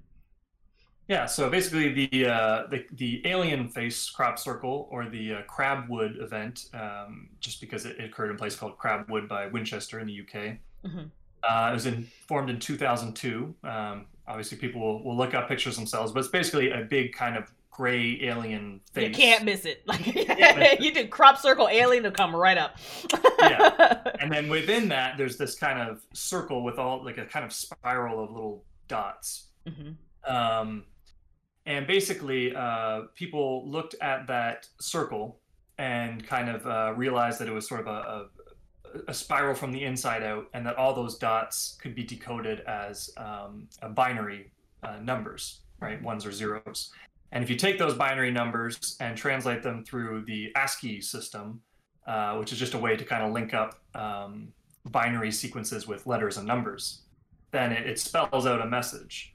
[1.07, 6.21] Yeah, so basically the uh, the, the alien face crop circle or the uh, Crabwood
[6.21, 10.07] event, um, just because it, it, occurred in a place called Crabwood by Winchester in
[10.07, 10.57] the UK.
[10.85, 11.03] Mm-hmm.
[11.43, 13.53] Uh, it was in, formed in 2002.
[13.65, 17.35] Um, obviously, people will, will look up pictures themselves, but it's basically a big kind
[17.35, 19.09] of gray alien face.
[19.09, 19.83] You can't miss it.
[19.87, 22.77] Like you did crop circle alien, to come right up.
[23.39, 27.43] yeah, and then within that, there's this kind of circle with all like a kind
[27.43, 29.47] of spiral of little dots.
[29.67, 30.33] Mm-hmm.
[30.33, 30.85] Um,
[31.65, 35.39] and basically, uh, people looked at that circle
[35.77, 39.71] and kind of uh, realized that it was sort of a, a, a, spiral from
[39.71, 44.51] the inside out, and that all those dots could be decoded as um, binary
[44.83, 46.01] uh, numbers, right?
[46.03, 46.91] Ones or zeros.
[47.31, 51.61] And if you take those binary numbers and translate them through the ASCII system,
[52.05, 54.49] uh, which is just a way to kind of link up um,
[54.85, 57.01] binary sequences with letters and numbers,
[57.51, 59.32] then it, it spells out a message.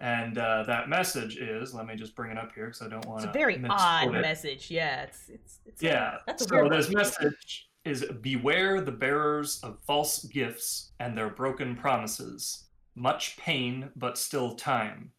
[0.00, 3.04] And uh, that message is, let me just bring it up here because I don't
[3.06, 3.28] want to.
[3.28, 4.20] It's a very odd it.
[4.20, 4.70] message.
[4.70, 6.16] Yeah, it's it's, it's yeah.
[6.26, 11.76] That's a so this message is beware the bearers of false gifts and their broken
[11.76, 12.64] promises.
[12.94, 15.12] Much pain, but still time.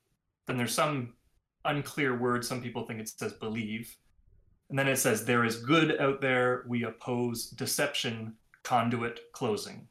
[0.47, 1.13] Then there's some
[1.65, 2.43] unclear word.
[2.43, 3.95] Some people think it says believe.
[4.69, 6.63] And then it says, There is good out there.
[6.67, 9.87] We oppose deception, conduit closing.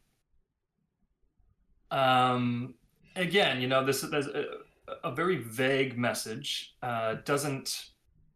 [1.92, 2.74] Um,
[3.14, 4.28] again, you know, this is
[5.04, 6.74] a very vague message.
[6.82, 7.90] Uh, doesn't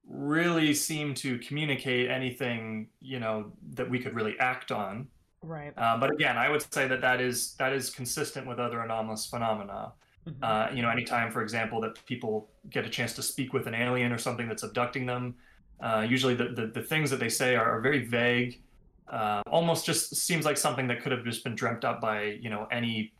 [0.08, 5.08] really seem to communicate anything, you know, that we could really act on.
[5.42, 5.72] Right.
[5.76, 9.26] Uh, but again, I would say that that is that is consistent with other anomalous
[9.26, 9.92] phenomena.
[10.26, 10.42] Mm-hmm.
[10.42, 13.74] Uh, you know, anytime, for example, that people get a chance to speak with an
[13.74, 15.34] alien or something that's abducting them,
[15.80, 18.62] uh, usually the, the, the things that they say are, are very vague.
[19.08, 22.48] Uh, almost just seems like something that could have just been dreamt up by you
[22.48, 23.12] know any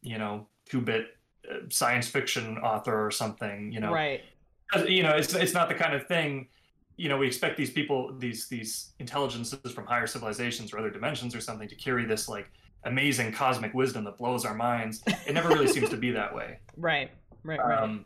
[0.00, 1.13] you know two bit
[1.68, 3.92] science fiction author or something, you know.
[3.92, 4.22] Right.
[4.86, 6.48] You know, it's it's not the kind of thing.
[6.96, 11.34] You know, we expect these people, these these intelligences from higher civilizations or other dimensions
[11.34, 12.50] or something, to carry this like
[12.84, 15.02] amazing cosmic wisdom that blows our minds.
[15.26, 16.58] It never really seems to be that way.
[16.76, 17.10] Right.
[17.44, 17.60] Right.
[17.60, 17.82] Right.
[17.82, 18.04] Um,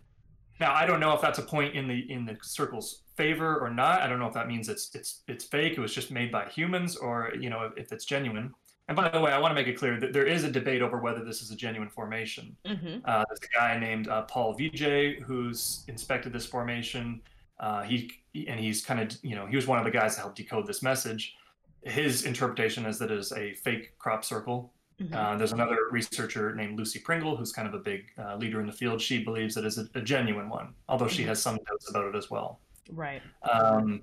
[0.60, 3.70] now, I don't know if that's a point in the in the circle's favor or
[3.70, 4.00] not.
[4.00, 5.74] I don't know if that means it's it's it's fake.
[5.74, 8.52] It was just made by humans, or you know, if, if it's genuine.
[8.88, 10.80] And by the way, I want to make it clear that there is a debate
[10.80, 12.56] over whether this is a genuine formation.
[12.64, 13.00] Mm-hmm.
[13.04, 17.20] Uh, there's a guy named uh, Paul Vigay who's inspected this formation.
[17.60, 18.10] Uh, he
[18.48, 20.66] and he's kind of you know he was one of the guys that helped decode
[20.66, 21.34] this message.
[21.82, 24.72] His interpretation is that it is a fake crop circle.
[25.00, 25.14] Mm-hmm.
[25.14, 28.66] Uh, there's another researcher named Lucy Pringle who's kind of a big uh, leader in
[28.66, 29.00] the field.
[29.00, 31.14] She believes it is a, a genuine one, although mm-hmm.
[31.14, 32.60] she has some doubts about it as well.
[32.90, 33.22] Right.
[33.48, 34.02] Um,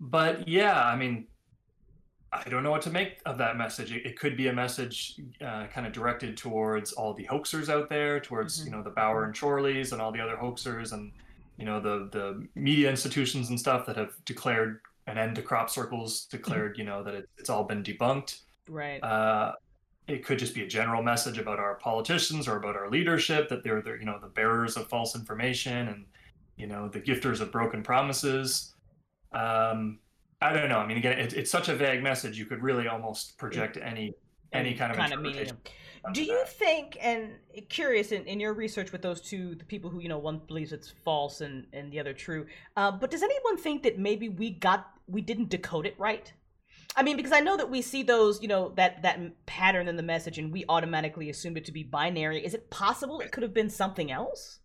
[0.00, 1.26] but yeah, I mean,
[2.44, 3.92] I don't know what to make of that message.
[3.92, 7.88] It, it could be a message uh, kind of directed towards all the hoaxers out
[7.88, 8.64] there, towards Mhm.
[8.66, 11.12] you know the Bower and Chorleys and all the other hoaxers, and
[11.56, 15.68] you know the the media institutions and stuff that have declared an end to crop
[15.70, 18.40] circles, declared you know that it, it's all been debunked.
[18.68, 19.02] Right.
[19.02, 19.52] Uh,
[20.06, 23.62] it could just be a general message about our politicians or about our leadership that
[23.64, 26.04] they're, they're you know the bearers of false information and
[26.56, 28.74] you know the gifters of broken promises.
[29.32, 29.98] Um,
[30.44, 30.78] I don't know.
[30.78, 32.38] I mean, again, it, it's such a vague message.
[32.38, 34.12] You could really almost project any
[34.52, 35.50] any kind of kind of meaning.
[36.12, 36.48] Do you that.
[36.50, 37.30] think, and
[37.70, 40.74] curious in, in your research with those two, the people who you know one believes
[40.74, 44.50] it's false and and the other true, uh, but does anyone think that maybe we
[44.50, 46.30] got we didn't decode it right?
[46.94, 49.96] I mean, because I know that we see those, you know, that that pattern in
[49.96, 52.44] the message, and we automatically assumed it to be binary.
[52.44, 54.58] Is it possible it could have been something else?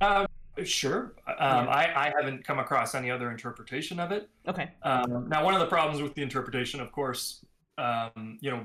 [0.00, 0.26] Um,
[0.62, 1.14] sure.
[1.26, 4.28] Um, I, I haven't come across any other interpretation of it.
[4.46, 4.70] Okay.
[4.82, 7.44] Um, now, one of the problems with the interpretation, of course,
[7.78, 8.64] um, you know,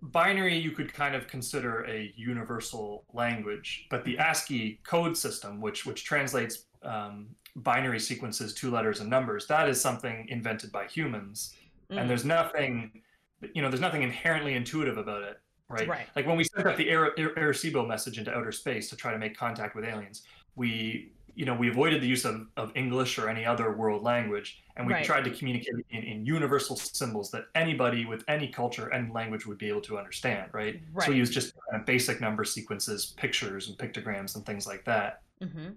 [0.00, 5.84] binary you could kind of consider a universal language, but the ASCII code system, which
[5.84, 11.54] which translates um, binary sequences, to letters and numbers, that is something invented by humans,
[11.92, 13.02] Mm, and there's nothing,
[13.54, 15.40] you know, there's nothing inherently intuitive about it.
[15.68, 15.88] Right.
[15.88, 16.06] Right.
[16.14, 19.36] Like when we sent out the Arecibo message into outer space to try to make
[19.36, 20.22] contact with aliens,
[20.54, 24.62] we, you know, we avoided the use of, of English or any other world language,
[24.76, 25.04] and we Right.
[25.04, 29.56] tried to communicate in, in universal symbols that anybody with any culture and language would
[29.56, 30.50] be able to understand.
[30.52, 30.82] Right.
[30.92, 31.06] Right.
[31.06, 34.84] So we use just kind of basic number sequences, pictures and pictograms and things like
[34.84, 35.22] that.
[35.40, 35.68] hmm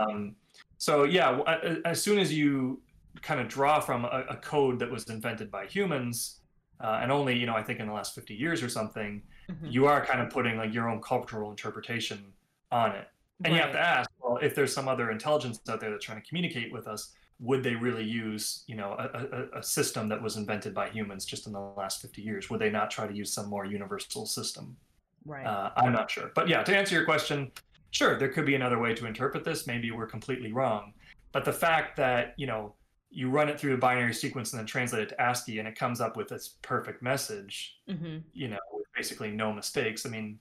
[0.00, 0.34] Um,
[0.78, 2.80] so yeah, w- a- a- as soon as you
[3.22, 6.40] kind of draw from a, a code that was invented by humans,
[6.80, 9.66] uh, and only you know I think in the last fifty years or something, hmm
[9.66, 12.24] you are kind of putting like your own cultural interpretation
[12.70, 13.08] on it,
[13.44, 16.20] and you have to ask, well, if there's some other intelligence out there that's trying
[16.20, 20.22] to communicate with us, would they really use you know a, a, a system that
[20.22, 22.50] was invented by humans just in the last fifty years?
[22.50, 24.76] Would they not try to use some more universal system?
[25.24, 25.46] Right.
[25.46, 26.30] Uh, I'm not sure.
[26.34, 27.50] But yeah, to answer your question,
[27.90, 29.66] sure, there could be another way to interpret this.
[29.66, 30.92] Maybe we're completely wrong.
[31.32, 32.74] But the fact that, you know,
[33.10, 35.76] you run it through a binary sequence and then translate it to ASCII and it
[35.76, 38.58] comes up with this perfect message, hmm you know,
[38.96, 40.06] basically no mistakes.
[40.06, 40.38] I mean,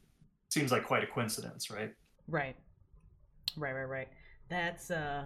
[0.50, 1.94] seems like quite a coincidence, right?
[2.28, 2.56] Right.
[3.58, 3.74] Right.
[3.74, 3.84] Right.
[3.86, 4.08] Right.
[4.50, 5.24] That's uh,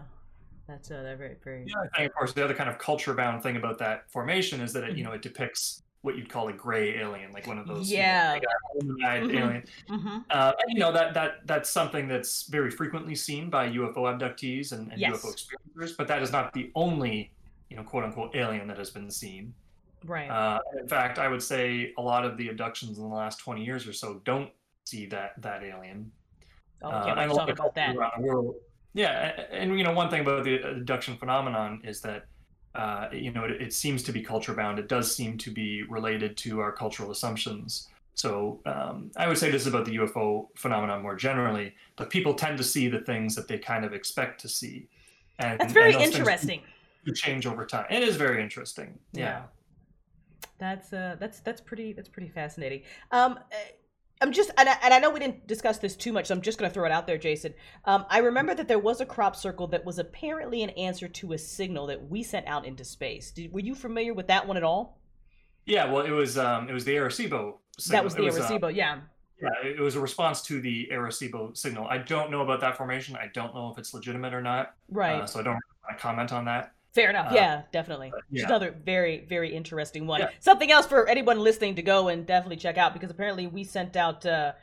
[0.67, 1.65] that's uh, very very.
[1.77, 4.73] Other thing, of course, the other kind of culture bound thing about that formation is
[4.73, 7.67] that it, you know, it depicts what you'd call a gray alien, like one of
[7.67, 8.35] those Yeah.
[8.35, 9.39] you know, big-eyed Mhm.
[9.41, 9.63] alien.
[9.89, 14.03] hmm Uh, and you know that that that's something that's very frequently seen by UFO
[14.05, 15.13] abductees and, and Yes.
[15.23, 17.31] UFO experiencers, but that is not the only,
[17.69, 19.53] you know, quote unquote alien that has been seen.
[20.07, 20.29] Right.
[20.29, 23.63] Uh, in fact, I would say a lot of the abductions in the last twenty
[23.63, 24.49] years or so don't
[24.85, 26.11] see that that alien.
[26.81, 27.95] oh, Uh, can't wait and to a talk about that.
[28.93, 32.25] Yeah, and, you know, one thing about the abduction phenomenon is that.
[32.75, 34.77] Uh, you know, it, it seems to be culture bound.
[34.77, 37.87] It does seem to be related to our cultural assumptions.
[38.13, 42.35] So um, I would say this is about the UFO phenomenon more generally, but people
[42.35, 44.87] tend to see the things that they kind of expect to see.
[45.39, 46.61] And, That's very and interesting.
[47.15, 47.85] change over time.
[47.89, 48.99] It is very interesting.
[49.11, 49.43] Yeah.
[50.57, 52.83] That's uh that's that's pretty that's pretty fascinating.
[53.11, 53.55] Um uh,
[54.21, 56.41] I'm just and I, and I know we didn't discuss this too much, so I'm
[56.41, 57.53] just going to throw it out there, Jason.
[57.85, 61.33] Um, I remember that there was a crop circle that was apparently an answer to
[61.33, 63.29] a signal that we sent out into space.
[63.31, 64.99] Did, were you familiar with that one at all?
[65.65, 65.91] Yeah.
[65.91, 67.57] Well, it was um, it was the Arecibo.
[67.75, 68.03] that signal.
[68.05, 68.99] was It the uh, Arecibo, yeah.
[69.39, 71.85] Yeah, it was a response to the Arecibo signal.
[71.85, 73.15] I don't know about that formation.
[73.15, 74.73] I don't know if it's legitimate or not.
[74.89, 75.21] Right.
[75.21, 76.73] Uh, so I don't want to comment on that.
[76.97, 77.31] Fair enough.
[77.31, 78.09] uh, yeah, definitely.
[78.11, 78.45] but It's yeah.
[78.47, 80.21] another very, very interesting one.
[80.21, 80.29] Yeah.
[80.39, 83.95] Something else for anyone listening to go and definitely check out because apparently we sent
[83.95, 84.53] out uh,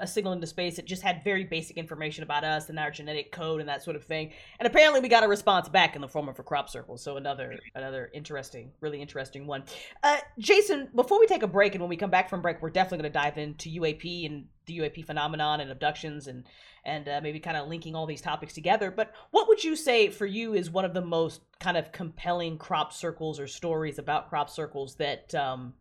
[0.00, 0.78] a signal into space.
[0.78, 3.96] It just had very basic information about us and our genetic code and that sort
[3.96, 4.32] of thing.
[4.58, 6.96] And apparently we got a response back in the form of a crop circle.
[6.96, 9.64] So another, another interesting, really interesting one.
[10.02, 12.70] Uh, Jason, before we take a break and when we come back from break, we're
[12.70, 16.44] definitely going to dive into UAP and the UAP phenomenon and abductions and
[16.84, 18.90] and uh, maybe kind of linking all these topics together.
[18.90, 22.56] But what would you say for you is one of the most kind of compelling
[22.56, 25.74] crop circles or stories about crop circles that um,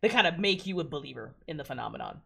[0.00, 2.20] that kind of make you a believer in the phenomenon?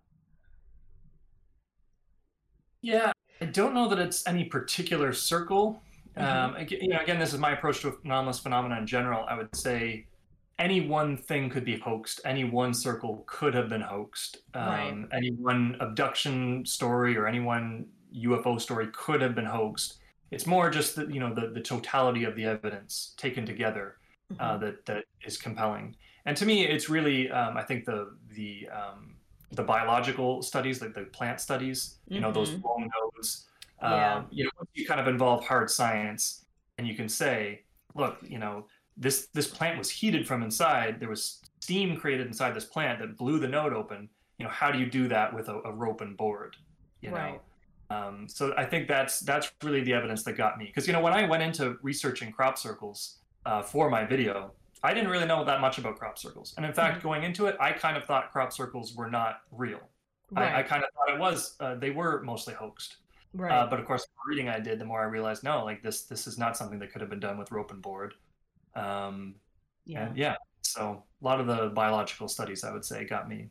[2.83, 5.83] Yeah, I don't know that it's any particular circle.
[6.17, 6.23] Mhm.
[6.23, 9.25] Um, ag- you know, again, this is my approach to anomalous phenomena in general.
[9.27, 10.07] I would say
[10.59, 12.21] any one thing could be hoaxed.
[12.25, 14.39] Any one circle could have been hoaxed.
[14.55, 15.09] Um, Right.
[15.13, 20.01] Any one abduction story or any one UFO story could have been hoaxed.
[20.31, 23.97] It's more just the you know the, the totality of the evidence taken together
[24.39, 24.61] uh, Mhm.
[24.61, 25.97] that that is compelling.
[26.27, 29.17] And to me, it's really um, I think the the um,
[29.53, 32.65] the biological studies, like the plant studies, you know, those Mhm.
[32.65, 33.49] long nodes.
[33.83, 34.17] Yeah.
[34.17, 36.47] Um, you know, once you kind of involve hard science,
[36.79, 41.01] and you can say, look, you know, this this plant was heated from inside.
[41.01, 44.09] There was steam created inside this plant that blew the node open.
[44.39, 46.57] You know, how do you do that with a, a rope and board?
[47.01, 47.41] You know.
[47.91, 51.01] Um, so I think that's that's really the evidence that got me because you know
[51.01, 55.45] when I went into researching crop circles uh, for my video, I didn't really know
[55.45, 57.03] that much about crop circles, and in fact, Mhm.
[57.03, 59.81] going into it, I kind of thought crop circles were not real.
[60.35, 62.97] I, I kind of thought it was uh, they were mostly hoaxed.
[63.35, 63.53] right.
[63.53, 65.83] Uh, but of course, the more reading I did, the more I realized no, like
[65.83, 68.15] this this is not something that could have been done with rope and board.
[68.75, 69.35] Um,
[69.85, 70.11] yeah.
[70.15, 73.51] yeah, so a lot of the biological studies I would say got me,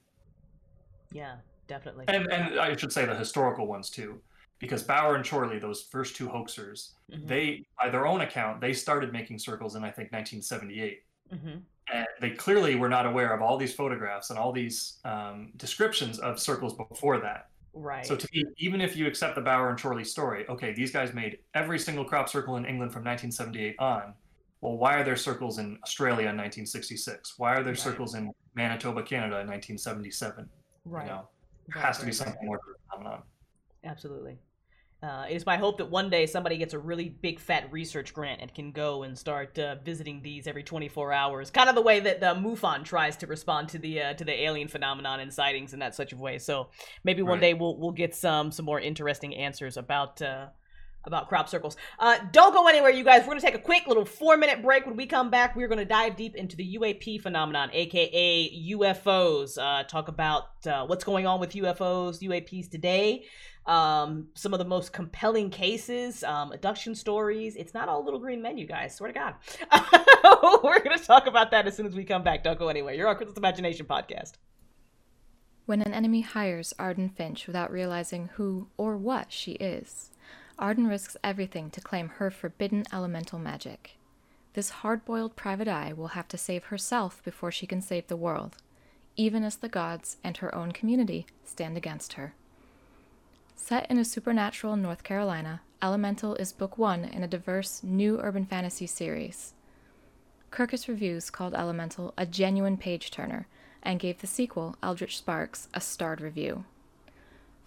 [1.11, 1.37] Yeah.
[1.67, 2.05] Definitely.
[2.09, 4.19] and and I should say the historical ones too,
[4.59, 7.27] because Bower and Chorley, those first two hoaxers, Mhm.
[7.27, 11.03] they by their own account they started making circles in I think 1978.
[11.31, 11.61] Mhm.
[11.91, 16.19] And they clearly were not aware of all these photographs and all these um, descriptions
[16.19, 17.49] of circles before that.
[17.73, 18.05] Right.
[18.05, 21.13] So to me, even if you accept the Bower and Chorley story, okay, these guys
[21.13, 24.13] made every single crop circle in England from 1978 on.
[24.61, 27.39] Well, why are there circles in Australia in 1966?
[27.39, 27.79] Why are there Right.
[27.79, 30.49] circles in Manitoba, Canada in 1977?
[30.85, 31.03] right.
[31.05, 31.27] You know,
[31.67, 33.23] there Right, has to be something more to the phenomenon.
[33.83, 34.37] Absolutely.
[35.03, 38.13] Uh, it is my hope that one day somebody gets a really big fat research
[38.13, 41.81] grant and can go and start uh, visiting these every 24 hours, kind of the
[41.81, 45.33] way that the MUFON tries to respond to the uh, to the alien phenomenon and
[45.33, 46.37] sightings in that such of way.
[46.37, 46.69] So
[47.03, 47.41] maybe one Right.
[47.41, 50.47] day we'll we'll get some some more interesting answers about uh,
[51.03, 51.77] about crop circles.
[51.97, 53.21] Uh, don't go anywhere, you guys.
[53.21, 54.85] We're gonna take a quick little four minute break.
[54.85, 59.57] When we come back, we're gonna dive deep into the UAP phenomenon, aka UFOs.
[59.57, 63.23] Uh, talk about uh, what's going on with UFOs, UAPs today
[63.65, 67.55] um, some of the most compelling cases, um, abduction stories.
[67.55, 68.95] It's not all little green men, you guys.
[68.95, 69.35] Swear to God.
[70.63, 72.43] We're going to talk about that as soon as we come back.
[72.43, 72.93] Don't go anywhere.
[72.93, 74.33] You're on Crystal's Imagination Podcast.
[75.65, 80.09] When an enemy hires Arden Finch without realizing who or what she is,
[80.57, 83.97] Arden risks everything to claim her forbidden elemental magic.
[84.53, 88.17] This hard boiled private eye will have to save herself before she can save the
[88.17, 88.57] world,
[89.15, 92.33] even as the gods and her own community stand against her.
[93.63, 98.43] Set in a supernatural North Carolina, Elemental is book one in a diverse new urban
[98.43, 99.53] fantasy series.
[100.51, 103.45] Kirkus Reviews called Elemental a genuine page turner
[103.83, 106.65] and gave the sequel, Eldritch Sparks, a starred review.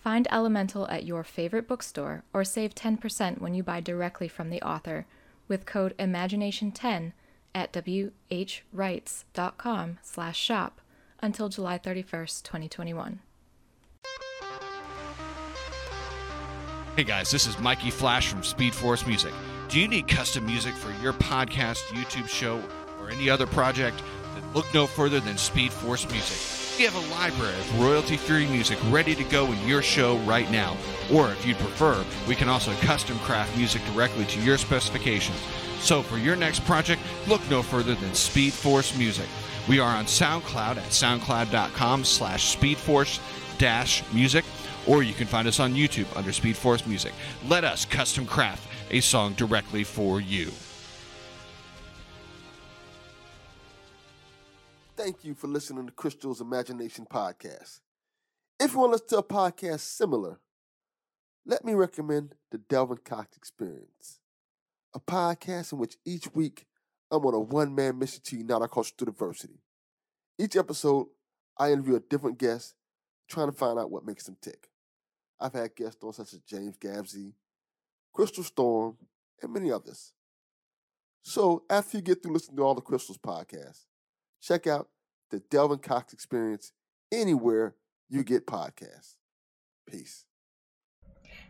[0.03, 4.63] Find Elemental at your favorite bookstore or save 10% when you buy directly from the
[4.63, 5.07] author
[5.47, 7.13] with code IMAGINATION10
[7.55, 10.81] at whrights.com slash shop
[11.23, 13.21] until July 31st, 2021.
[16.97, 19.33] Hey guys, this is Mikey Flash from Speed Force Music.
[19.69, 22.63] Do you need custom music for your podcast, YouTube show,
[23.01, 24.01] or any other project?
[24.33, 26.79] Then look no further than Speed Force Music.
[26.79, 30.49] We have a library of royalty free music ready to go in your show right
[30.53, 30.77] now.
[31.13, 35.41] Or if you'd prefer, we can also custom craft music directly to your specifications.
[35.81, 39.27] So for your next project, look no further than Speed Force Music.
[39.69, 43.19] We are on SoundCloud at soundcloud.com slash speedforce
[43.59, 44.45] dash music
[44.87, 47.13] or you can find us on YouTube under Speed Force Music.
[47.49, 50.51] Let us custom craft a song directly for you.
[54.97, 57.81] Thank you for listening to Crystal's Imagination Podcast.
[58.61, 60.39] If you want to listen to a podcast similar,
[61.45, 64.21] let me recommend the Delvin Cox Experience,
[64.95, 66.67] a podcast in which each week
[67.11, 69.61] I'm on a one man mission to unite our cultural diversity.
[70.39, 71.09] Each episode,
[71.59, 72.75] I interview a different guest,
[73.29, 74.71] trying to find out what makes them tick.
[75.45, 77.35] I've had guests on such as James Gabsey,
[78.15, 78.97] Crystal Storm,
[79.43, 80.15] and many others.
[81.23, 83.85] So after you get through listening to all the Crystals podcasts,
[84.41, 84.89] check out
[85.31, 86.73] the Delvin Cox Experience
[87.13, 87.75] anywhere
[88.09, 89.17] you get podcasts.
[89.87, 90.25] Peace.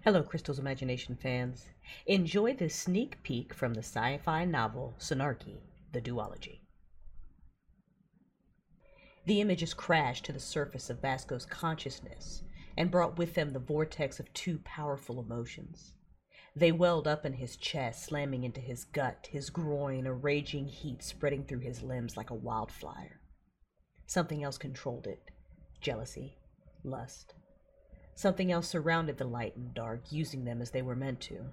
[0.03, 1.67] Hello, Crystal's Imagination fans.
[2.07, 5.61] Enjoy this sneak peek from the sci fi novel Sonarchy,
[5.93, 6.59] The Duology.
[9.27, 12.43] The images crash to the surface of Vasco's consciousness
[12.77, 15.93] and brought with them the vortex of two powerful emotions.
[16.57, 21.03] They welled up in his chest, slamming into his gut, his groin, a raging heat
[21.03, 23.21] spreading through his limbs like a wildfire.
[24.07, 25.31] Something else controlled it
[25.81, 26.39] jealousy,
[26.83, 27.35] lust.
[28.15, 31.47] Something else surrounded the light and dark, using them as they were meant to.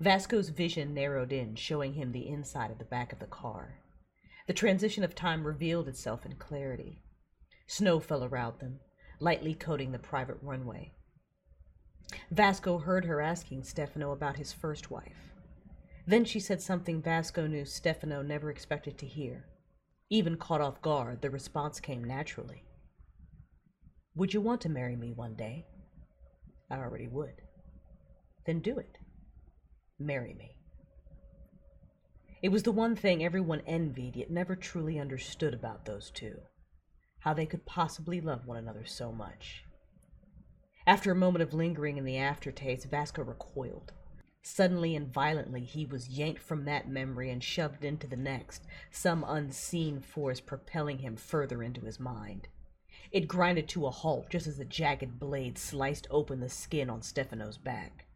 [0.00, 3.78] Vasco's vision narrowed in, showing him the inside of the back of the car.
[4.46, 7.02] The transition of time revealed itself in clarity.
[7.66, 8.80] Snow fell around them,
[9.22, 10.92] lightly coating the private runway.
[12.32, 15.32] Vasco heard her asking Stefano about his first wife.
[16.06, 19.46] Then she said something Vasco knew Stefano never expected to hear.
[20.10, 22.64] Even caught off guard, the response came naturally.
[24.16, 25.66] Would you want to marry me one day?
[26.68, 27.42] I already would.
[28.44, 28.98] Then do it.
[30.00, 30.56] Marry me.
[32.42, 36.40] It was the one thing everyone envied yet never truly understood about those two
[37.22, 39.64] how they could possibly love one another so much.
[40.86, 43.92] After a moment of lingering in the aftertaste, Vasco recoiled.
[44.42, 49.24] Suddenly and violently, he was yanked from that memory and shoved into the next, some
[49.26, 52.48] unseen force propelling him further into his mind.
[53.12, 57.02] It grinded to a halt just as the jagged blade sliced open the skin on
[57.02, 58.06] Stefano's back.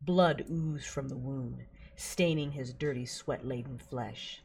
[0.00, 1.64] Blood oozed from the wound,
[1.96, 4.44] staining his dirty, sweat laden flesh.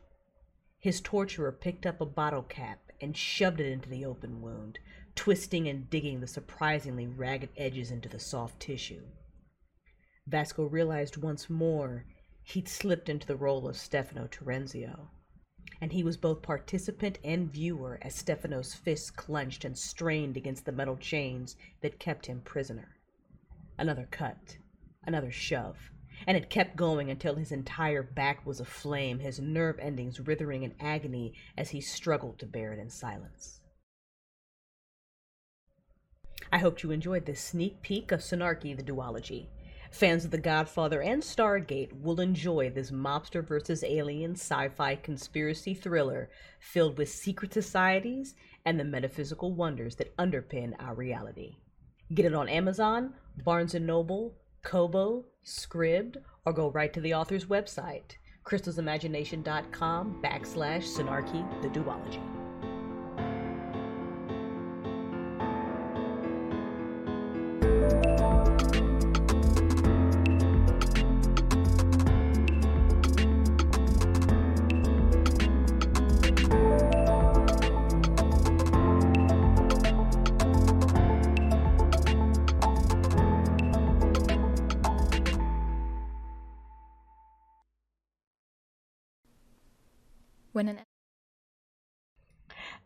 [0.80, 4.80] His torturer picked up a bottle cap and shoved it into the open wound,
[5.16, 9.04] twisting and digging the surprisingly ragged edges into the soft tissue.
[10.26, 12.06] Vasco realized once more
[12.43, 15.10] he'd slipped into the role of Stefano Terenzio,
[15.82, 20.72] and he was both participant and viewer as Stefano's fists clenched and strained against the
[20.72, 22.95] metal chains that kept him prisoner.
[23.78, 24.58] Another cut,
[25.06, 25.91] another shove,
[26.26, 30.74] and it kept going until his entire back was aflame, his nerve endings writhing in
[30.80, 33.61] agony as he struggled to bear it in silence.
[36.51, 39.47] I hope you enjoyed this sneak peek of Sonarchy the Duology.
[39.91, 45.74] Fans of The Godfather and Stargate will enjoy this mobster versus alien sci fi conspiracy
[45.74, 51.55] thriller filled with secret societies and the metaphysical wonders that underpin our reality.
[52.13, 53.13] Get it on Amazon,
[53.43, 54.36] Barnes & Noble,
[54.68, 62.22] Kobo, Scribd, or go right to the author's website, crystalsimagination.com backslash Sonarchy the Duology.
[90.58, 90.80] When an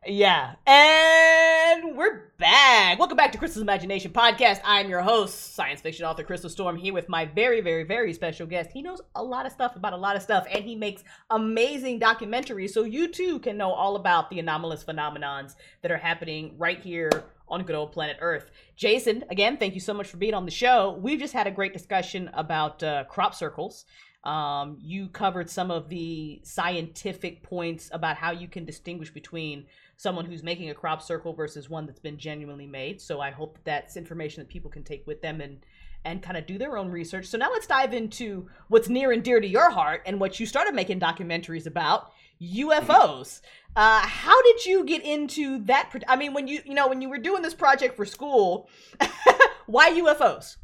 [0.05, 2.99] Yeah, and we're back.
[2.99, 4.59] Welcome back to Crystal's Imagination Podcast.
[4.65, 8.45] I'm your host, science fiction author Crystal Storm, here with my very, very, very special
[8.45, 8.71] guest.
[8.73, 12.01] He knows a lot of stuff about a lot of stuff, and he makes amazing
[12.01, 16.81] documentaries, so you too can know all about the anomalous phenomenons that are happening right
[16.81, 17.09] here
[17.47, 18.51] on good old planet Earth.
[18.75, 20.99] Jason, again, thank you so much for being on the show.
[21.01, 23.85] We've just had a great discussion about uh, crop circles.
[24.23, 29.65] Um, you covered some of the scientific points about how you can distinguish between
[29.97, 33.01] someone who's making a crop circle versus one that's been genuinely made.
[33.01, 35.65] So I hope that that's information that people can take with them and
[36.03, 37.27] and kind of do their own research.
[37.27, 40.47] So now let's dive into what's near and dear to your heart and what you
[40.47, 42.11] started making documentaries about
[42.41, 43.41] UFOs.
[43.75, 45.89] Uh, how did you get into that?
[45.91, 48.69] pro- I mean, when you you know when you were doing this project for school,
[49.67, 50.57] why UFOs?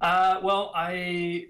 [0.00, 1.46] Uh, well, I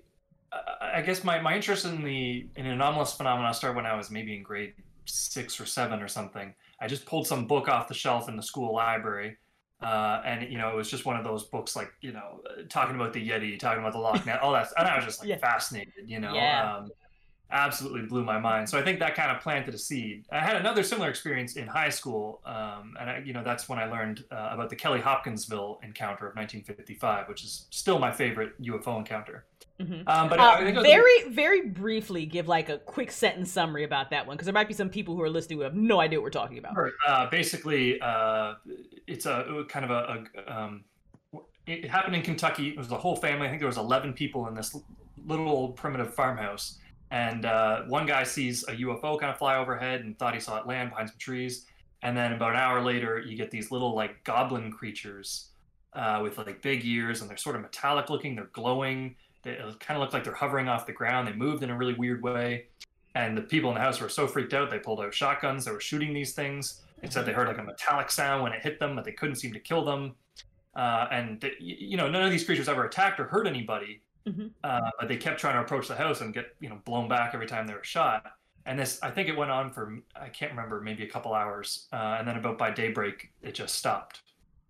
[0.80, 4.36] I guess my, my interest in the in anomalous phenomena started when I was maybe
[4.36, 4.74] in grade
[5.06, 6.54] six or seven or something.
[6.80, 9.36] I just pulled some book off the shelf in the school library,
[9.82, 12.96] uh, and you know it was just one of those books like you know talking
[12.96, 15.28] about the Yeti, talking about the Loch Ness, all that, and I was just like
[15.28, 15.38] Yeah.
[15.38, 15.92] fascinated.
[16.06, 16.76] You know, Yeah.
[16.76, 16.90] um,
[17.52, 18.68] absolutely blew my mind.
[18.68, 20.24] So I think that kind of planted a seed.
[20.32, 23.78] I had another similar experience in high school, um, and I, you know that's when
[23.78, 28.60] I learned uh, about the Kelly Hopkinsville encounter of 1955, which is still my favorite
[28.62, 29.44] UFO encounter.
[29.80, 30.08] Mhm.
[30.08, 34.10] Um, but Uh, it was- very, very briefly, give like a quick sentence summary about
[34.10, 36.18] that one, because there might be some people who are listening who have no idea
[36.18, 36.74] what we're talking about.
[36.74, 36.92] Sure.
[37.06, 38.54] Uh, basically, uh,
[39.06, 40.84] it's a kind of a, a um,
[41.66, 42.68] it happened in Kentucky.
[42.70, 43.46] It was the whole family.
[43.46, 44.76] I think there was 11 people in this
[45.26, 46.78] little old primitive farmhouse.
[47.12, 50.58] And uh, one guy sees a UFO kind of fly overhead and thought he saw
[50.58, 51.66] it land behind some trees.
[52.00, 55.50] And then about an hour later, you get these little like goblin creatures
[55.92, 58.34] uh, with like big ears, and they're sort of metallic looking.
[58.34, 59.14] They're glowing.
[59.42, 61.28] They kind of look like they're hovering off the ground.
[61.28, 62.68] They moved in a really weird way.
[63.14, 65.66] And the people in the house were so freaked out, they pulled out shotguns.
[65.66, 66.80] They were shooting these things.
[67.02, 69.36] They said they heard like a metallic sound when it hit them, but they couldn't
[69.36, 70.14] seem to kill them.
[70.74, 74.00] Uh, and you know, none of these creatures ever attacked or hurt anybody.
[74.26, 74.50] Mhm.
[74.62, 77.34] Uh, but they kept trying to approach the house and get you know blown back
[77.34, 78.24] every time they were shot.
[78.64, 81.88] And this, I think it went on for I can't remember, maybe a couple hours.
[81.92, 84.22] Uh, and then about by daybreak, it just stopped,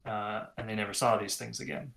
[0.07, 1.93] uh, and they never saw these things again.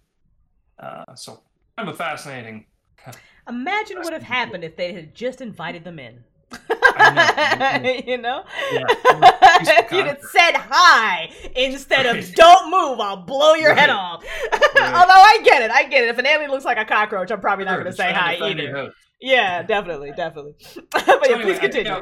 [0.78, 1.42] Uh, so
[1.78, 2.66] kind of a fascinating.
[3.48, 6.24] Imagine what would have happened if they had just invited them in.
[6.98, 8.02] Know.
[8.08, 8.44] you know?
[8.72, 8.84] Yeah.
[10.06, 13.96] have said hi instead of don't move, I'll blow your head Right.
[13.96, 14.24] off.
[14.54, 16.10] Although I get it, I get it.
[16.10, 18.34] If an alien looks like a cockroach, I'm probably not Sure, going to say hi
[18.36, 18.92] to find your either.
[19.22, 20.54] Yeah, definitely, definitely.
[20.92, 21.92] but So yeah, anyway, please I continue.
[21.94, 22.02] I,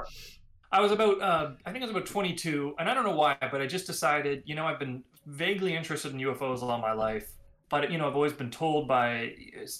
[0.71, 3.37] I was about, uh, I think I was about 22, and I don't know why,
[3.39, 7.29] but I just decided, you know, I've been vaguely interested in UFOs all my life,
[7.74, 9.34] but you know, I've always been told by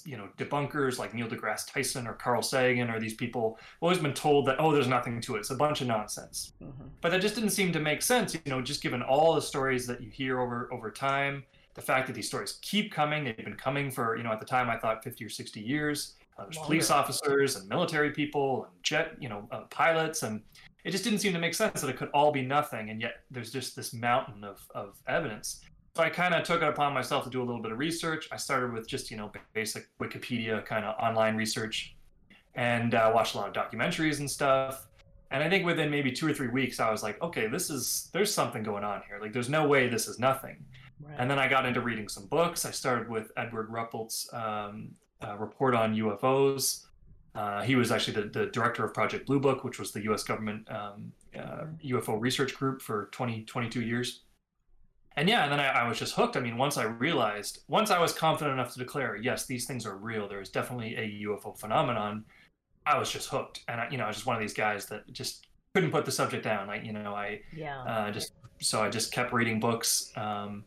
[0.04, 4.00] you know debunkers like Neil deGrasse Tyson or Carl Sagan or these people, I've always
[4.00, 5.42] been told that oh, there's nothing to it.
[5.42, 6.54] It's a bunch of nonsense.
[6.60, 6.86] Mm-hmm.
[7.02, 8.34] But that just didn't seem to make sense.
[8.34, 11.44] You know, just given all the stories that you hear over over time,
[11.76, 14.48] the fact that these stories keep coming, they've been coming for you know at the
[14.48, 16.16] time I thought 50 or 60 years.
[16.40, 16.66] Uh, there's Longer.
[16.66, 20.42] police officers and military people and jet you know uh, pilots and
[20.84, 23.18] it just didn't seem to make sense that it could all be nothing and yet
[23.30, 25.62] there's just this mountain of, of evidence
[25.96, 28.28] so I kind of took it upon myself to do a little bit of research.
[28.32, 31.96] I started with just you know basic Wikipedia kind of online research,
[32.56, 34.88] and uh, watched a lot of documentaries and stuff.
[35.30, 38.10] And I think within maybe two or three weeks, I was like, okay, this is
[38.12, 39.20] there's something going on here.
[39.20, 40.64] Like there's no way this is nothing.
[41.00, 41.16] Right.
[41.18, 42.66] And then I got into reading some books.
[42.66, 44.92] I started with Edward Ruppelt's um,
[45.24, 46.86] uh, report on UFOs.
[47.36, 50.24] Uh, he was actually the, the, director of Project Blue Book, which was the U.S.
[50.24, 54.22] government um, uh, UFO research group for 20, 22 years
[55.16, 56.38] and yeah, and then I, I, was just hooked.
[56.38, 59.86] I mean, once I realized, once I was confident enough to declare, yes, these things
[59.86, 60.28] are real.
[60.28, 62.26] There is definitely a UFO phenomenon.
[62.86, 64.88] I was just hooked, and I, you know, I was just one of these guys
[64.88, 66.68] that just couldn't put the subject down.
[66.68, 70.12] Like, you know, I yeah, uh, just so I just kept reading books.
[70.16, 70.64] Um,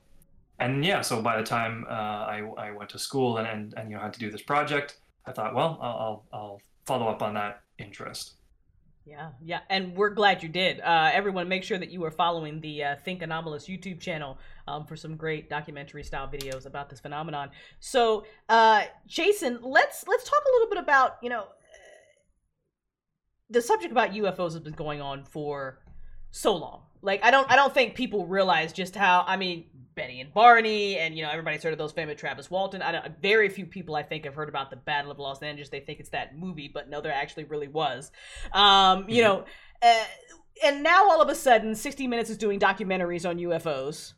[0.59, 3.91] and yeah, so by the time uh, I, I went to school and, and, and
[3.91, 7.35] you know had to do this project, I thought, well, I'll I'll follow up on
[7.35, 8.36] that interest.
[9.07, 10.81] Yeah, yeah, and we're glad you did.
[10.81, 14.37] Uh, everyone, make sure that you are following the uh, Think Anomalous YouTube channel
[14.67, 17.51] um, for some great documentary style videos about this phenomenon.
[17.79, 21.45] So, uh, Jason, let's let's talk a little bit about you know
[23.51, 25.79] the subject about UFOs has been going on for
[26.31, 26.83] so long.
[27.03, 29.25] Like, I don't I don't think people realize just how.
[29.27, 29.67] I mean,
[29.97, 32.83] Betty and Barney, and you know everybody's heard of those famous Travis Walton.
[32.83, 35.71] I don't, very few people I think have heard about the Battle of Los Angeles.
[35.71, 38.13] They think it's that movie, but no, there actually really was.
[38.53, 39.39] Um, you mm-hmm.
[39.41, 39.45] know,
[39.83, 40.05] uh,
[40.65, 44.13] and now all of a sudden, 60 Minutes is doing documentaries on UFOs.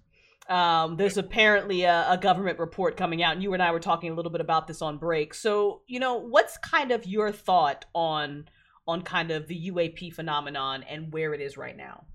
[0.53, 4.11] Um, there's apparently a, a, government report coming out, and you and I were talking
[4.11, 5.35] a little bit about this on break.
[5.35, 8.47] So, you know, what's kind of your thought on
[8.87, 12.07] on kind of the UAP phenomenon and where it is right now?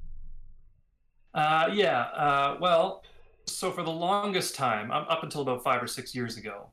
[1.35, 2.01] Uh, yeah.
[2.01, 3.03] Uh, well,
[3.45, 6.69] so for the longest time, up until about five or six years ago,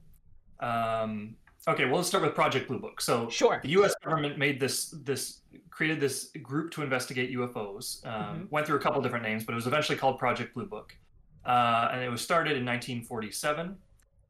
[0.60, 1.36] um,
[1.68, 3.00] okay, well, let's start with Project Blue Book.
[3.00, 3.60] So sure.
[3.62, 3.94] the U.S.
[4.04, 5.40] government made this this
[5.70, 8.06] created this group to investigate UFOs.
[8.06, 8.44] Um, mm-hmm.
[8.50, 10.96] Went through a couple different names, but it was eventually called Project Blue Book,
[11.44, 13.76] uh, and it was started in 1947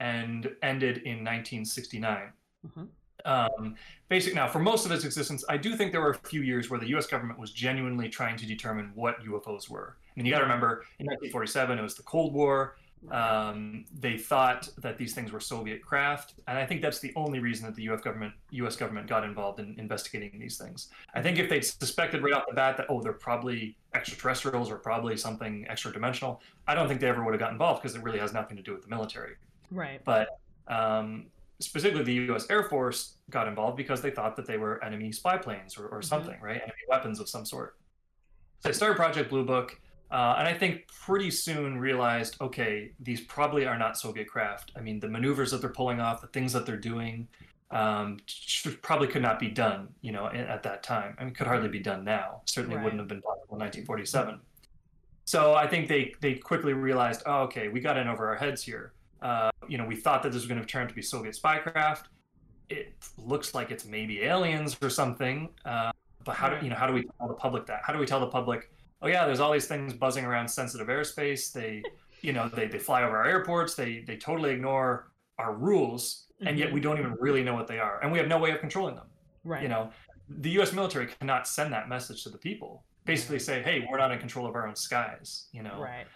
[0.00, 2.32] and ended in 1969.
[2.66, 2.84] Mm-hmm.
[3.24, 3.74] Um,
[4.08, 6.70] basic now, for most of its existence, I do think there were a few years
[6.70, 7.06] where the U.S.
[7.06, 9.96] government was genuinely trying to determine what UFOs were.
[10.20, 12.76] Mean, you got to remember in 1947 it was the Cold War.
[13.10, 17.38] Um, they thought that these things were Soviet craft, and I think that's the only
[17.38, 18.02] reason that the U.S.
[18.02, 18.76] government U.S.
[18.76, 20.88] government got involved in investigating these things.
[21.14, 24.76] I think if they'd suspected right off the bat that oh they're probably extraterrestrials or
[24.76, 28.02] probably something extra dimensional, I don't think they ever would have got involved because it
[28.02, 29.36] really has nothing to do with the military.
[29.70, 30.04] Right.
[30.04, 30.28] But
[30.68, 32.48] um, specifically, the U.S.
[32.50, 36.00] Air Force got involved because they thought that they were enemy spy planes or, or
[36.00, 36.02] mm-hmm.
[36.02, 36.56] something, right?
[36.56, 37.76] Enemy weapons of some sort.
[38.60, 39.80] So they started Project Blue Book
[40.10, 44.72] uh, and I think pretty soon realized, okay, these probably are not Soviet craft.
[44.76, 47.28] I mean, the maneuvers that they're pulling off, the things that they're doing,
[47.70, 48.18] um,
[48.82, 51.14] probably could not be done, you know, at that time.
[51.18, 52.42] I mean, could hardly be done now.
[52.46, 52.84] Certainly right.
[52.84, 54.40] wouldn't have been possible in 1947.
[55.26, 58.64] So I think they they quickly realized, oh, okay, we got in over our heads
[58.64, 58.94] here.
[59.22, 61.36] Uh, you know, we thought that this was going to turn out to be Soviet
[61.36, 62.08] spy craft.
[62.68, 65.50] It looks like it's maybe aliens or something.
[65.64, 65.92] Uh,
[66.24, 66.76] but how do you know?
[66.76, 67.82] How do we tell the public that?
[67.84, 68.72] How do we tell the public?
[69.02, 71.52] Oh yeah, there's all these things buzzing around sensitive airspace.
[71.52, 71.82] They,
[72.22, 73.74] you know, they, they fly over our airports.
[73.74, 76.74] They they totally ignore our rules, and yet mm-hmm.
[76.74, 78.94] we don't even really know what they are, and we have no way of controlling
[78.94, 79.06] them.
[79.44, 79.62] Right.
[79.62, 79.90] You know,
[80.28, 80.72] the U.S.
[80.72, 82.84] military cannot send that message to the people.
[83.06, 85.48] Basically, say, hey, we're not in control of our own skies.
[85.52, 85.80] You know.
[85.80, 86.06] Right.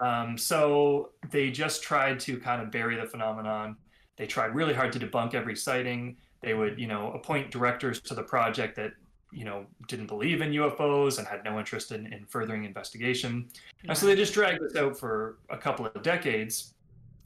[0.00, 3.76] Um, so they just tried to kind of bury the phenomenon.
[4.16, 6.16] They tried really hard to debunk every sighting.
[6.42, 8.92] They would, you know, appoint directors to the project that
[9.32, 13.48] you know, didn't believe in UFOs and had no interest in, in furthering investigation.
[13.82, 13.90] Yeah.
[13.90, 16.74] And so they just dragged this out for a couple of decades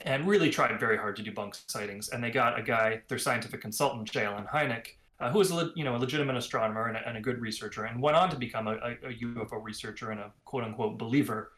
[0.02, 2.10] and really tried very hard to debunk sightings.
[2.10, 4.24] And they got a guy, their scientific consultant, J.
[4.24, 4.88] Allen Hynek,
[5.18, 7.84] uh, who was a, you know, a legitimate astronomer and a, and a good researcher
[7.84, 11.52] and went on to become a, a, a UFO researcher and a quote unquote believer.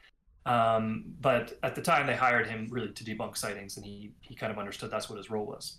[0.47, 4.35] Um, but at the time, they hired him really to debunk sightings, and he, he
[4.35, 5.79] kind of understood that's what his role was.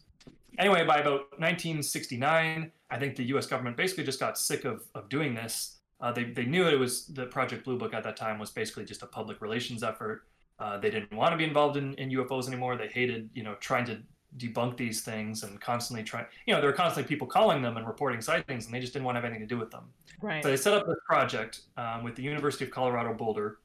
[0.60, 3.46] Anyway, by about 1969, I think the U.S.
[3.46, 5.78] government basically just got sick of, of doing this.
[6.02, 8.86] Uh, they, they knew it was the Project Blue Book at that time was basically
[8.86, 10.24] just a public relations effort.
[10.58, 12.78] Uh, they didn't want to be involved in, in UFOs anymore.
[12.78, 14.00] They hated, you know, trying to
[14.38, 17.88] debunk these things and constantly trying, you know, there were constantly people calling them and
[17.88, 19.86] reporting sightings, and they just didn't want to have anything to do with them.
[20.22, 20.44] Right.
[20.44, 23.60] So they set up this project um, with the University of Colorado Boulder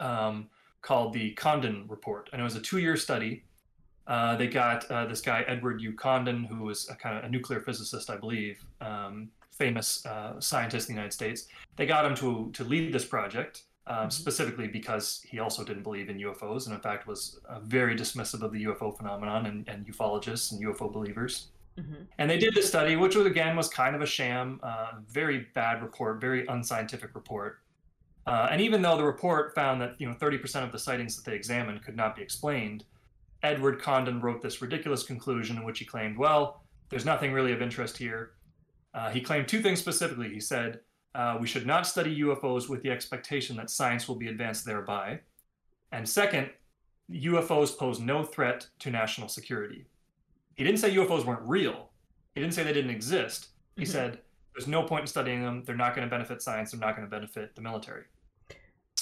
[0.00, 0.48] um,
[0.82, 3.44] called the Condon Report, and it was a two-year study
[4.06, 5.92] Uh, they got uh, this guy Edward U.
[5.92, 10.88] Condon, who was a kind of a nuclear physicist, I believe, um, famous uh, scientist
[10.88, 11.46] in the United States.
[11.76, 14.12] They got him to to lead this project um, Mhm.
[14.12, 18.42] specifically because he also didn't believe in UFOs, and in fact was uh, very dismissive
[18.42, 21.48] of the UFO phenomenon and, and ufologists and UFO believers.
[21.78, 22.06] Mhm.
[22.18, 25.48] And they did this study, which was again was kind of a sham, uh, very
[25.54, 27.60] bad report, very unscientific report.
[28.26, 31.28] Uh, and even though the report found that you know 30% of the sightings that
[31.28, 32.84] they examined could not be explained,
[33.44, 37.60] Edward Condon wrote this ridiculous conclusion in which he claimed, well, there's nothing really of
[37.60, 38.32] interest here.
[38.94, 40.30] Uh, he claimed two things specifically.
[40.30, 40.80] He said
[41.14, 45.20] uh, we should not study UFOs with the expectation that science will be advanced thereby,
[45.92, 46.50] and second,
[47.12, 49.84] UFOs pose no threat to national security.
[50.56, 51.90] He didn't say UFOs weren't real.
[52.34, 53.48] He didn't say they didn't exist.
[53.76, 53.88] He Mhm.
[53.88, 54.20] said
[54.54, 55.62] there's no point in studying them.
[55.64, 56.70] They're not going to benefit science.
[56.70, 58.04] They're not going to benefit the military.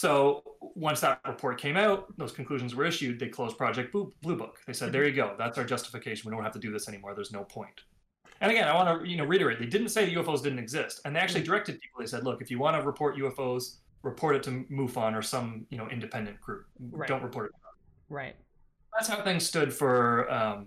[0.03, 0.43] So
[0.75, 3.21] once that report came out, those conclusions were issued.
[3.21, 4.59] They closed Project Blue, Blue Book.
[4.67, 5.37] They said, "There you go.
[5.39, 6.29] That's our justification.
[6.29, 7.15] We don't have to do this anymore.
[7.15, 7.83] There's no point."
[8.41, 11.03] And again, I want to you know reiterate: they didn't say the UFOs didn't exist,
[11.05, 12.01] and they actually directed people.
[12.01, 15.67] They said, "Look, if you want to report UFOs, report it to MUFON or some
[15.71, 16.67] you know independent group.
[16.81, 17.09] Right.
[17.09, 17.53] Don't report it."
[18.09, 18.35] Right.
[18.99, 20.67] That's how things stood for, um,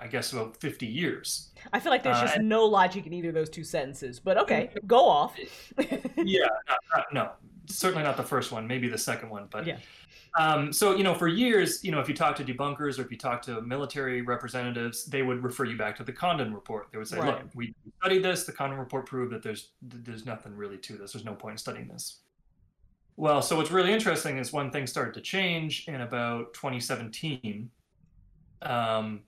[0.00, 1.50] I guess, about 50 years.
[1.72, 4.20] I feel like there's Uh, just and- no logic in either of those two sentences,
[4.20, 5.36] but okay, go off.
[6.16, 7.32] yeah, not, not, no,
[7.68, 9.78] certainly not the first one, maybe the second one, but Yeah.
[10.38, 13.10] Um, so you know, for years, you know, if you talk to debunkers or if
[13.10, 16.88] you talk to military representatives, they would refer you back to the Condon report.
[16.92, 17.42] They would say, Right.
[17.42, 18.44] "Look, we studied this.
[18.44, 21.12] The Condon report proved that there's there's nothing really to this.
[21.12, 22.20] There's no point in studying this."
[23.16, 27.70] Well, so what's really interesting is when things started to change in about 2017,
[28.60, 29.22] um,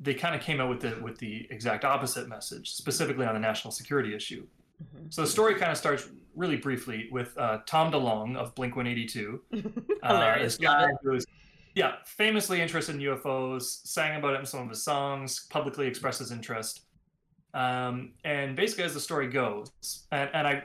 [0.00, 3.40] they kind of came out with the with the exact opposite message, specifically on the
[3.40, 4.44] national security issue.
[4.82, 5.12] Mhm.
[5.14, 9.42] So the story kind of starts really briefly with uh, Tom DeLonge of Blink 182.
[10.02, 11.26] Uh, this guy who was,
[11.74, 16.20] yeah, famously interested in UFOs, sang about it in some of his songs, publicly expressed
[16.20, 16.86] his interest.
[17.52, 19.70] Um, and basically, as the story goes,
[20.10, 20.62] and, and I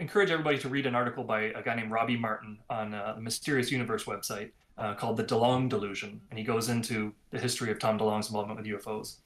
[0.00, 3.20] encourage everybody to read an article by a guy named Robbie Martin on uh, the
[3.20, 6.20] Mysterious Universe website uh, called The DeLonge Delusion.
[6.30, 9.18] And he goes into the history of Tom DeLonge's involvement with UFOs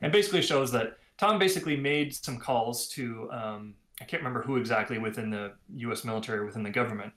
[0.00, 4.56] and basically shows that Tom basically made some calls to, um, I can't remember who
[4.56, 7.12] exactly within the US military, within the government.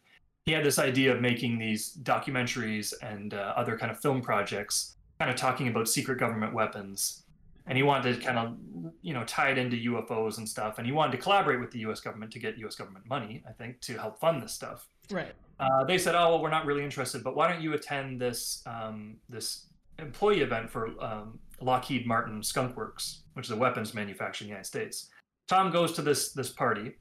[0.46, 4.96] He had this idea of making these documentaries and uh, other kind of film projects,
[5.20, 7.24] kind of talking about secret government weapons.
[7.66, 8.56] And he wanted to kind of,
[9.02, 10.78] you know, tie it into UFOs and stuff.
[10.78, 13.52] And he wanted to collaborate with the US government to get US government money, I
[13.52, 14.88] think, to help fund this stuff.
[15.12, 15.34] Right.
[15.60, 18.62] Uh, they said, "Oh, well, we're not really interested, but why don't you attend this
[18.66, 19.66] um, this
[20.00, 24.52] employee event for um, Lockheed Martin Skunk Works, which is a weapons manufacturer in the
[24.52, 25.10] United States?"
[25.48, 26.96] Tom goes to this this party,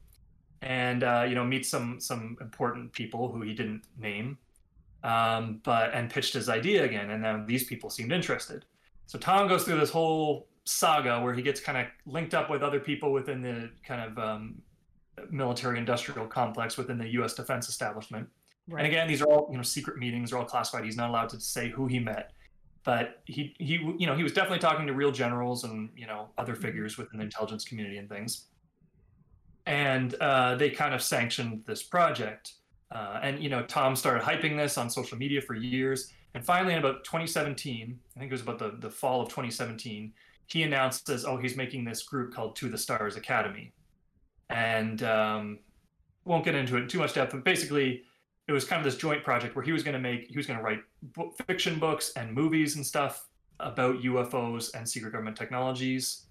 [0.62, 4.38] and uh, you know meets some some important people who he didn't name,
[5.02, 8.64] um, but and pitched his idea again, and then these people seemed interested.
[9.06, 12.62] So Tom goes through this whole saga where he gets kind of linked up with
[12.62, 14.62] other people within the kind of um,
[15.30, 17.34] military industrial complex within the U.S.
[17.34, 18.28] defense establishment.
[18.68, 18.80] Right.
[18.80, 20.84] And again, these are all you know secret meetings, are all classified.
[20.84, 22.32] He's not allowed to say who he met,
[22.86, 26.28] but he he you know he was definitely talking to real generals and you know
[26.38, 28.46] other figures within the intelligence community and things.
[29.66, 32.52] And uh, they kind of sanctioned this project.
[32.92, 36.12] Uh, and you know Tom started hyping this on social media for years.
[36.34, 40.12] And finally, in about 2017, I think it was about the, the fall of 2017,
[40.44, 43.72] he announced as, oh, he's making this group called To the Stars Academy.
[44.50, 45.60] And um,
[46.26, 48.02] won't get into it in too much depth, but basically,
[48.48, 50.46] it was kind of this joint project where he was going to make he was
[50.46, 50.80] going to write
[51.46, 53.28] fiction books and movies and stuff
[53.60, 56.26] about UFOs and secret government technologies.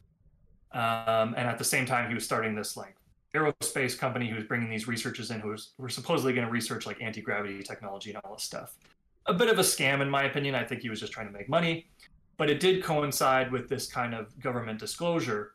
[0.71, 2.95] Um, and at the same time, he was starting this like
[3.33, 6.85] aerospace company who was bringing these researchers in who was, were supposedly going to research
[6.85, 8.75] like anti gravity technology and all this stuff.
[9.25, 10.55] A bit of a scam, in my opinion.
[10.55, 11.87] I think he was just trying to make money,
[12.37, 15.53] but it did coincide with this kind of government disclosure,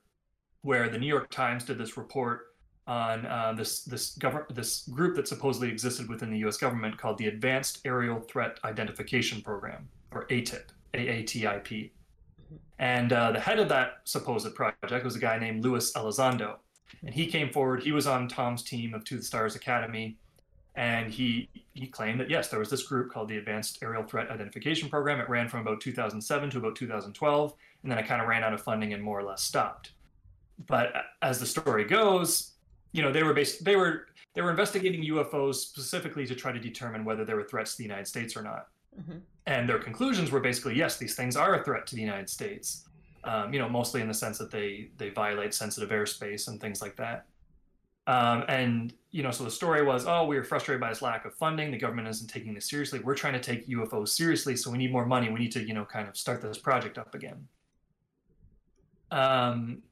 [0.63, 2.50] where the New York Times did this report
[2.91, 6.57] on uh, this this government this group that supposedly existed within the U.S.
[6.57, 11.93] government called the Advanced Aerial Threat Identification Program, or ATIP, AATIP.
[12.81, 16.57] And uh, the head of that supposed project was a guy named Luis Elizondo,
[17.05, 17.85] and he came forward.
[17.85, 20.19] He was on Tom's team of To the Stars Academy,
[20.75, 24.31] and he he claimed that yes, there was this group called the Advanced Aerial Threat
[24.31, 25.21] Identification Program.
[25.21, 28.53] It ran from about 2007 to about 2012, and then it kind of ran out
[28.53, 29.93] of funding and more or less stopped.
[30.67, 32.55] But as the story goes,
[32.93, 36.61] you know they were based they were they were investigating UFOs specifically to try to
[36.61, 38.69] determine whether they were threats to the United States or not.
[38.99, 39.21] Mhm.
[39.47, 42.87] And their conclusions were basically yes, these things are a threat to the United States.
[43.25, 46.81] Um, you know, mostly in the sense that they they violate sensitive airspace and things
[46.81, 47.27] like that.
[48.07, 51.25] Um, and you know, so the story was, oh, we were frustrated by this lack
[51.25, 51.71] of funding.
[51.71, 53.01] The government isn't taking this seriously.
[53.01, 55.29] We're trying to take UFOs seriously, so we need more money.
[55.29, 57.47] We need to, you know, kind of start this project up again.
[59.11, 59.83] Um,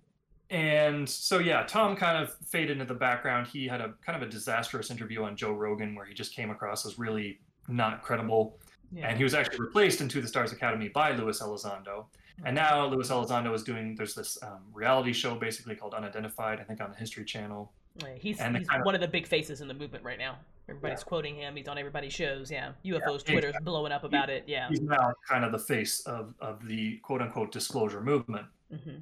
[0.51, 3.47] and so yeah, Tom kind of faded into the background.
[3.47, 6.51] He had a kind of a disastrous interview on Joe Rogan where he just came
[6.51, 7.39] across as really
[7.69, 8.59] not credible.
[8.93, 9.09] Yeah.
[9.09, 12.07] And he was actually replaced in To the Stars Academy by Luis Elizondo.
[12.45, 16.63] And now Luis Elizondo is doing there's this um, reality show basically called Unidentified, I
[16.63, 17.71] think on the History Channel.
[18.01, 20.19] Yeah, he's, and he's kind of- one of the big faces in the movement right
[20.19, 20.37] now.
[20.69, 21.05] Everybody's Yeah.
[21.05, 21.57] quoting him.
[21.57, 22.51] He's on everybody's shows.
[22.51, 23.65] Yeah, UFOs, Yeah, Twitter's exactly.
[23.65, 24.45] blowing up about it.
[24.47, 24.69] Yeah.
[24.69, 28.47] He's now kind of the face of, of the quote unquote disclosure movement.
[28.71, 28.97] hmm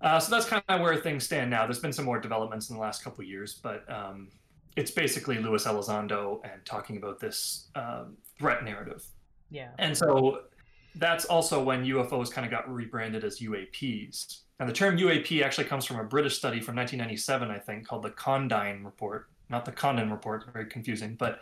[0.00, 1.64] Uh, so that's kind of where things stand now.
[1.64, 4.28] There's been some more developments in the last couple of years, but um,
[4.76, 9.04] it's basically Luis Elizondo and talking about this um, threat narrative.
[9.50, 9.70] Yeah.
[9.78, 10.42] And so
[10.96, 14.40] that's also when UFOs kind of got rebranded as UAPs.
[14.60, 18.02] And the term UAP actually comes from a British study from 1997, I think, called
[18.02, 19.28] the Condign Report.
[19.50, 21.16] Not the Condon Report, very confusing.
[21.16, 21.40] But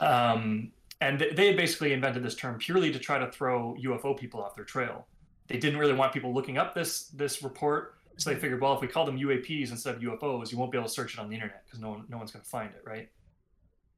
[0.00, 4.40] um, and th- they basically invented this term purely to try to throw UFO people
[4.42, 5.06] off their trail.
[5.48, 8.80] They didn't really want people looking up this this report, so they figured, well, if
[8.80, 11.28] we call them UAPs instead of UFOs, you won't be able to search it on
[11.28, 13.08] the internet because no one, no one's going to find it, right?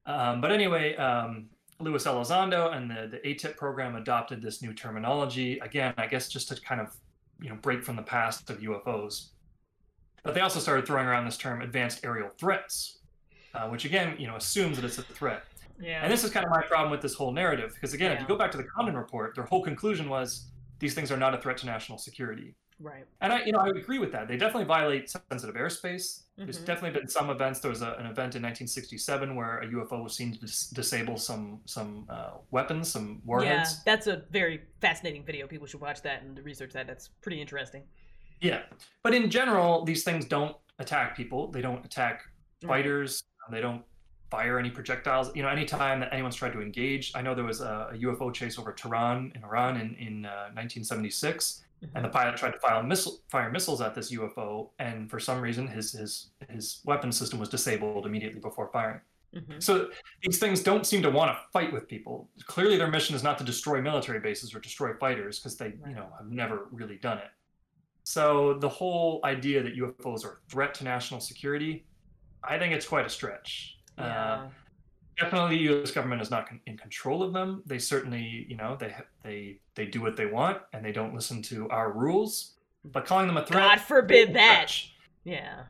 [0.06, 1.48] Um, but anyway, um,
[1.80, 5.58] Luis Elizondo and the, the ATIP program adopted this new terminology.
[5.60, 6.96] Again, I guess just to kind of
[7.40, 9.28] you know break from the past of UFOs.
[10.24, 12.98] But they also started throwing around this term advanced aerial threats,
[13.54, 15.44] uh, which again, you know, assumes that it's a threat.
[15.80, 16.02] Yeah.
[16.02, 18.26] And this is kind of my problem with this whole narrative, because again, if you
[18.26, 20.46] go back to the Condon report, their whole conclusion was
[20.78, 22.54] these things are not a threat to national security.
[22.80, 23.04] right.
[23.20, 24.28] And I, you know, I agree with that.
[24.28, 26.22] They definitely violate sensitive airspace.
[26.36, 26.64] There's Mhm.
[26.64, 27.58] definitely been some events.
[27.58, 31.16] There was a, an event in 1967 where a UFO was seen to dis- disable
[31.16, 33.70] some some uh, weapons, some warheads.
[33.78, 35.48] Yeah, that's a very fascinating video.
[35.48, 36.86] People should watch that and research that.
[36.86, 37.82] That's pretty interesting.
[38.40, 38.62] Yeah.
[39.02, 41.50] But in general, these things don't attack people.
[41.50, 42.22] They don't attack
[42.62, 42.68] Right.
[42.78, 43.24] fighters.
[43.50, 43.82] They don't
[44.30, 45.34] fire any projectiles.
[45.34, 48.32] You know, anytime that anyone's tried to engage, I know there was a, a UFO
[48.32, 51.64] chase over Tehran in Iran in, in uh, 1976,
[51.94, 55.40] and the pilot tried to fire, missile, fire missiles at this UFO, and for some
[55.40, 59.00] reason his his his weapon system was disabled immediately before firing.
[59.34, 59.62] Mhm.
[59.62, 59.90] So
[60.22, 62.28] these things don't seem to want to fight with people.
[62.46, 65.94] Clearly, their mission is not to destroy military bases or destroy fighters because they, you
[65.94, 67.30] know, have never really done it.
[68.04, 71.84] So the whole idea that UFOs are a threat to national security,
[72.42, 73.77] I think it's quite a stretch.
[73.98, 74.48] Uh,
[75.18, 75.90] definitely, the U.S.
[75.90, 77.62] government is not con- in control of them.
[77.66, 81.42] They certainly, you know, they they they do what they want and they don't listen
[81.42, 82.54] to our rules.
[82.84, 84.72] But calling them a threat, God forbid that.
[85.24, 85.64] yeah.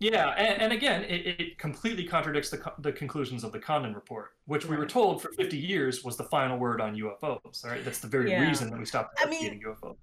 [0.00, 4.30] Yeah, and, and again, it, it completely contradicts the, the conclusions of the Condon report,
[4.46, 7.64] which we were told for 50 years was the final word on UFOs.
[7.64, 8.46] All right, that's the very Yeah.
[8.46, 9.96] reason that we stopped I mean- investigating UFOs.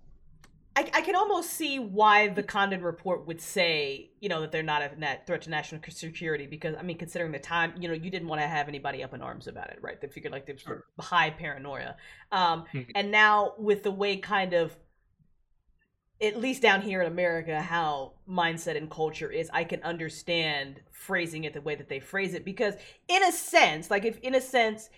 [0.78, 4.62] I, I can almost see why the Condon report would say, you know, that they're
[4.64, 7.94] not a net threat to national security because, I mean, considering the time, you know,
[7.94, 10.00] you didn't want to have anybody up in arms about it, right?
[10.02, 10.84] They figured like there's Sure.
[11.00, 11.96] high paranoia.
[12.32, 12.92] Um, Mhm.
[12.94, 14.76] And now with the way kind of,
[16.22, 21.44] at least down here in America, how mindset and culture is, I can understand phrasing
[21.44, 22.76] it the way that they phrase it because,
[23.10, 24.90] in a sense, like if in a sense,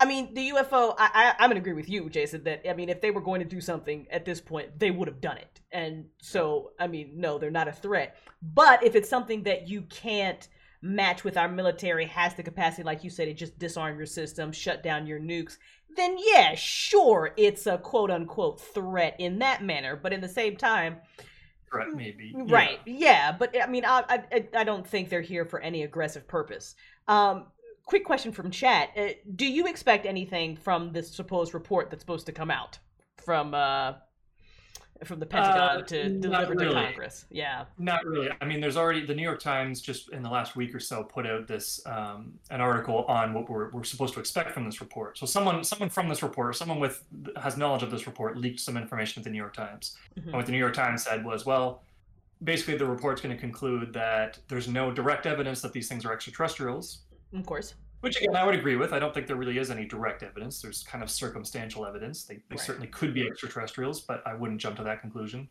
[0.00, 2.88] I mean, the UFO, I, I, I'm gonna agree with you, Jason, that, I mean,
[2.88, 5.60] if they were going to do something at this point, they would have done it.
[5.72, 8.16] And so, I mean, no, they're not a threat.
[8.40, 10.46] But if it's something that you can't
[10.82, 14.52] match with our military, has the capacity, like you said, to just disarm your system,
[14.52, 15.56] shut down your nukes,
[15.96, 19.96] then yeah, sure, it's a quote unquote threat in that manner.
[19.96, 20.98] But in the same time,
[21.70, 22.32] Threat, maybe.
[22.34, 22.44] Yeah.
[22.48, 22.80] Right.
[22.86, 26.74] Yeah, but I mean, I, I I don't think they're here for any aggressive purpose.
[27.08, 27.46] Um,
[27.88, 32.26] quick question from chat: uh, Do you expect anything from this supposed report that's supposed
[32.26, 32.78] to come out
[33.24, 33.94] from uh
[35.04, 36.74] from the Pentagon Uh, to deliver to really.
[36.74, 37.24] Congress?
[37.30, 37.66] Yeah.
[37.78, 38.28] Not really.
[38.40, 41.04] I mean, there's already the New York Times just in the last week or so
[41.04, 44.80] put out this um, an article on what we're, we're supposed to expect from this
[44.80, 45.16] report.
[45.16, 47.04] So someone someone from this report, or someone with
[47.36, 49.96] has knowledge of this report, leaked some information to the New York Times.
[50.18, 50.24] Mhm.
[50.24, 51.82] And what the New York Times said was, well,
[52.42, 56.12] basically the report's going to conclude that there's no direct evidence that these things are
[56.12, 57.04] extraterrestrials.
[57.34, 57.74] Of course.
[58.00, 58.92] Which again, I would agree with.
[58.92, 60.62] I don't think there really is any direct evidence.
[60.62, 62.24] There's kind of circumstantial evidence.
[62.24, 62.60] They, they Right.
[62.60, 65.48] certainly could be extraterrestrials, but I wouldn't jump to that conclusion.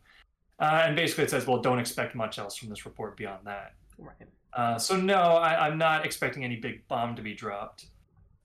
[0.58, 3.74] Uh, and basically, it says, well, don't expect much else from this report beyond that.
[3.98, 4.16] Right.
[4.54, 7.86] Uh, so no, I, I'm not expecting any big bomb to be dropped.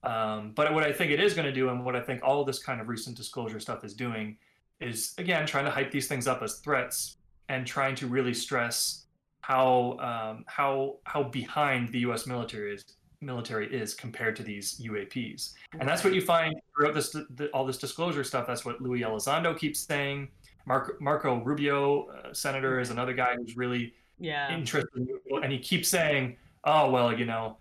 [0.02, 2.44] Um, but what I think it is going to do, and what I think all
[2.44, 4.36] this kind of recent disclosure stuff is doing,
[4.80, 7.16] is again trying to hype these things up as threats
[7.48, 9.06] and trying to really stress
[9.40, 12.26] how um, how how behind the U.S.
[12.26, 12.84] military is
[13.24, 15.54] military is compared to these UAPs.
[15.78, 18.46] And that's what you find throughout this the, all this disclosure stuff.
[18.46, 20.28] That's what Luis Elizondo keeps saying.
[20.66, 24.54] Mark, Marco Rubio, uh, senator, is another guy who's really Yeah.
[24.54, 27.58] interested in and he keeps saying oh well, you know,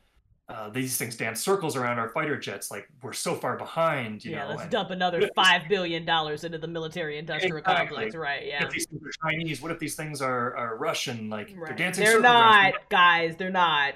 [0.50, 2.70] uh, these things dance circles around our fighter jets.
[2.70, 4.26] Like we're so far behind.
[4.26, 7.88] You yeah, know, let's and dump another five billion dollars into the military-industrial Exactly.
[7.88, 8.46] complex, right?
[8.46, 8.60] Yeah.
[8.64, 9.62] What if these things are Chinese?
[9.62, 11.30] What if these things are, are Russian?
[11.30, 11.78] Like they're Right.
[11.78, 13.36] dancing They're circles around- not, guys.
[13.38, 13.94] They're not.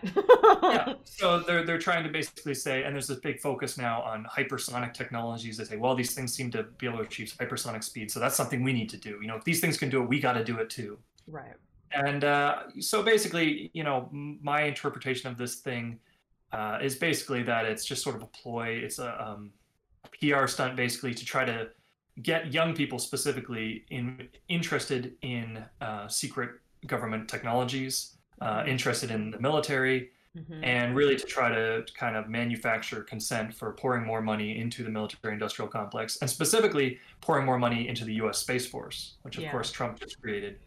[0.64, 0.94] yeah.
[1.04, 4.94] So they're they're trying to basically say, and there's this big focus now on hypersonic
[4.94, 5.58] technologies.
[5.58, 8.36] They say, well, these things seem to be able to achieve hypersonic speed, so that's
[8.36, 9.18] something we need to do.
[9.22, 10.98] You know, if these things can do it, we got to do it too.
[11.28, 11.56] right.
[11.94, 16.00] And uh, so basically, you know, my interpretation of this thing
[16.54, 18.68] uh, is basically that it's just sort of a ploy.
[18.70, 19.52] It's a, um,
[20.06, 21.70] a PR stunt, basically, to try to
[22.22, 26.52] get young people specifically in interested in uh, secret
[26.88, 30.64] government technologies, uh, interested in the military, Mhm.
[30.64, 34.90] and really to try to kind of manufacture consent for pouring more money into the
[34.90, 39.44] military industrial complex and specifically pouring more money into the US Space Force, which of
[39.44, 39.52] Yeah.
[39.52, 40.60] course Trump just created.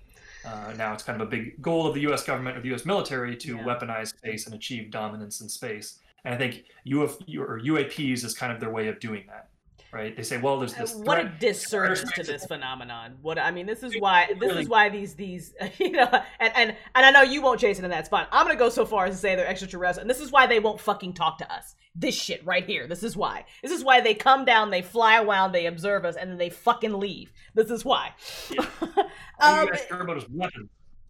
[0.44, 2.84] Uh, now it's kind of a big goal of the US government or the US
[2.86, 3.62] military to Yeah.
[3.62, 5.98] weaponize space and achieve dominance in space.
[6.24, 9.49] And I think UF, or UAPs is kind of their way of doing that,
[9.92, 10.16] right?
[10.16, 10.94] They say, well, there's Uh, this.
[10.94, 13.18] what a disservice to this phenomenon.
[13.22, 16.76] What I mean, this is why this is why these these you know, and and
[16.94, 18.26] and I know you won't, Jason, and that's fine.
[18.32, 20.60] I'm gonna go so far as to say they're extraterrestrial, and this is why they
[20.60, 21.74] won't fucking talk to us.
[21.94, 22.86] This shit right here.
[22.86, 23.44] This is why.
[23.62, 26.50] This is why they come down, they fly around, they observe us, and then they
[26.50, 27.32] fucking leave.
[27.54, 28.14] This is why.
[28.50, 28.66] Yeah.
[29.42, 30.24] Um, you guys care about is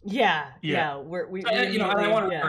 [0.05, 0.97] yeah, yeah, Yeah.
[0.99, 2.49] We're we, So, uh, we you know, and I want to, yeah.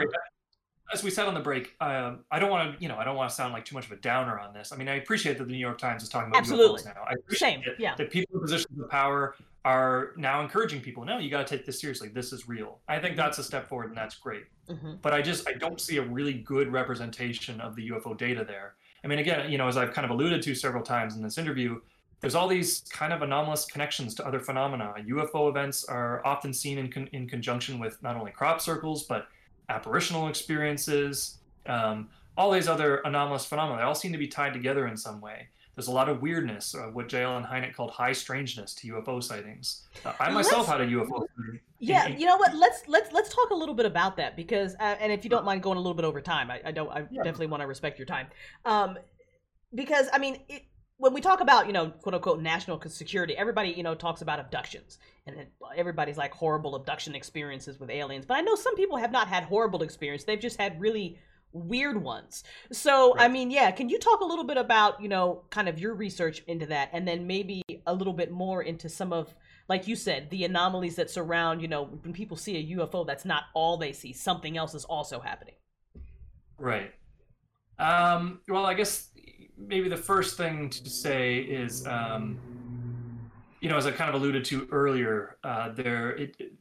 [0.92, 3.16] As we said on the break, um, I don't want to, you know, I don't
[3.16, 4.72] want to sound like too much of a downer on this.
[4.72, 6.82] I mean, I appreciate that the New York Times is talking about Absolutely.
[6.82, 7.02] UFOs now.
[7.06, 7.94] I appreciate Same, it, yeah.
[7.96, 9.34] that people in positions of power
[9.64, 11.04] are now encouraging people.
[11.04, 12.08] No, you got to take this seriously.
[12.08, 12.78] This is real.
[12.88, 14.44] I think that's a step forward, and that's great.
[14.68, 15.00] Mhm.
[15.00, 18.74] But I just I don't see a really good representation of the UFO data there.
[19.04, 21.38] I mean, again, you know, as I've kind of alluded to several times in this
[21.38, 21.80] interview,
[22.20, 24.94] there's all these kind of anomalous connections to other phenomena.
[25.08, 29.26] UFO events are often seen in, con- in conjunction with not only crop circles, but
[29.68, 33.78] apparitional experiences, um, all these other anomalous phenomena.
[33.78, 35.48] They all seem to be tied together in some way.
[35.74, 37.22] There's a lot of weirdness, uh, what J.
[37.22, 39.86] Allen Hynek called high strangeness to UFO sightings.
[40.04, 41.20] Uh, I myself Let's- had a UFO.
[41.36, 41.60] sighting.
[41.78, 42.54] Yeah, you know what?
[42.54, 45.44] Let's let's let's talk a little bit about that because, uh, and if you don't
[45.44, 46.90] mind going a little bit over time, I, I don't.
[46.90, 47.22] I Yeah.
[47.24, 48.26] definitely want to respect your time,
[48.64, 48.98] um,
[49.74, 50.62] because I mean, it,
[50.98, 54.38] when we talk about you know quote unquote national security, everybody you know talks about
[54.38, 58.26] abductions, and it, everybody's like horrible abduction experiences with aliens.
[58.26, 61.18] But I know some people have not had horrible experience; they've just had really
[61.52, 62.44] weird ones.
[62.72, 65.78] So I mean, yeah, can you talk a little bit about you know kind of
[65.78, 69.34] your research into that, and then maybe a little bit more into some of
[69.68, 73.24] like you said, the anomalies that surround, you know, when people see a UFO, that's
[73.24, 74.12] not all they see.
[74.12, 75.54] Something else is also happening.
[76.58, 76.92] Right.
[77.78, 79.08] Um, well, I guess
[79.56, 82.38] maybe the first thing to say is, um,
[83.62, 86.52] you know, as I kind of alluded to earlier, uh, there it, it-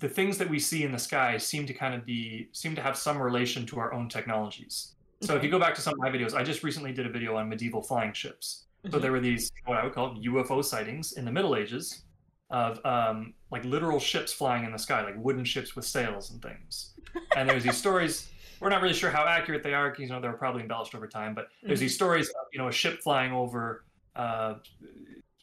[0.00, 2.82] the things that we see in the sky seem to kind of be seem to
[2.82, 4.94] have some relation to our own technologies.
[5.22, 7.08] So if you go back to some of my videos, I just recently did a
[7.08, 8.66] video on medieval flying ships.
[8.90, 9.02] So Mhm.
[9.02, 12.04] there were these what I would call UFO sightings in the Middle Ages
[12.50, 16.40] of um, like literal ships flying in the sky, like wooden ships with sails and
[16.42, 16.94] things.
[17.36, 18.28] And there's these stories.
[18.60, 21.08] We're not really sure how accurate they are, you know they were probably embellished over
[21.08, 21.34] time.
[21.34, 21.86] But there's Mhm.
[21.86, 23.84] these stories of you know a ship flying over.
[24.14, 24.54] Uh,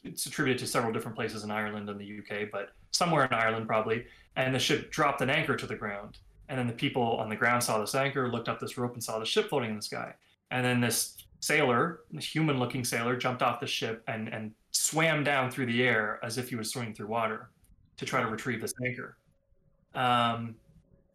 [0.05, 3.67] it's attributed to several different places in Ireland and the UK, but somewhere in Ireland
[3.67, 4.05] probably.
[4.35, 7.35] And the ship dropped an anchor to the ground, and then the people on the
[7.35, 9.81] ground saw this anchor, looked up this rope, and saw the ship floating in the
[9.81, 10.13] sky.
[10.51, 15.49] And then this sailor, this human-looking sailor, jumped off the ship and and swam down
[15.49, 17.49] through the air as if he was swimming through water
[17.97, 19.17] to try to retrieve this anchor.
[19.93, 20.55] Um,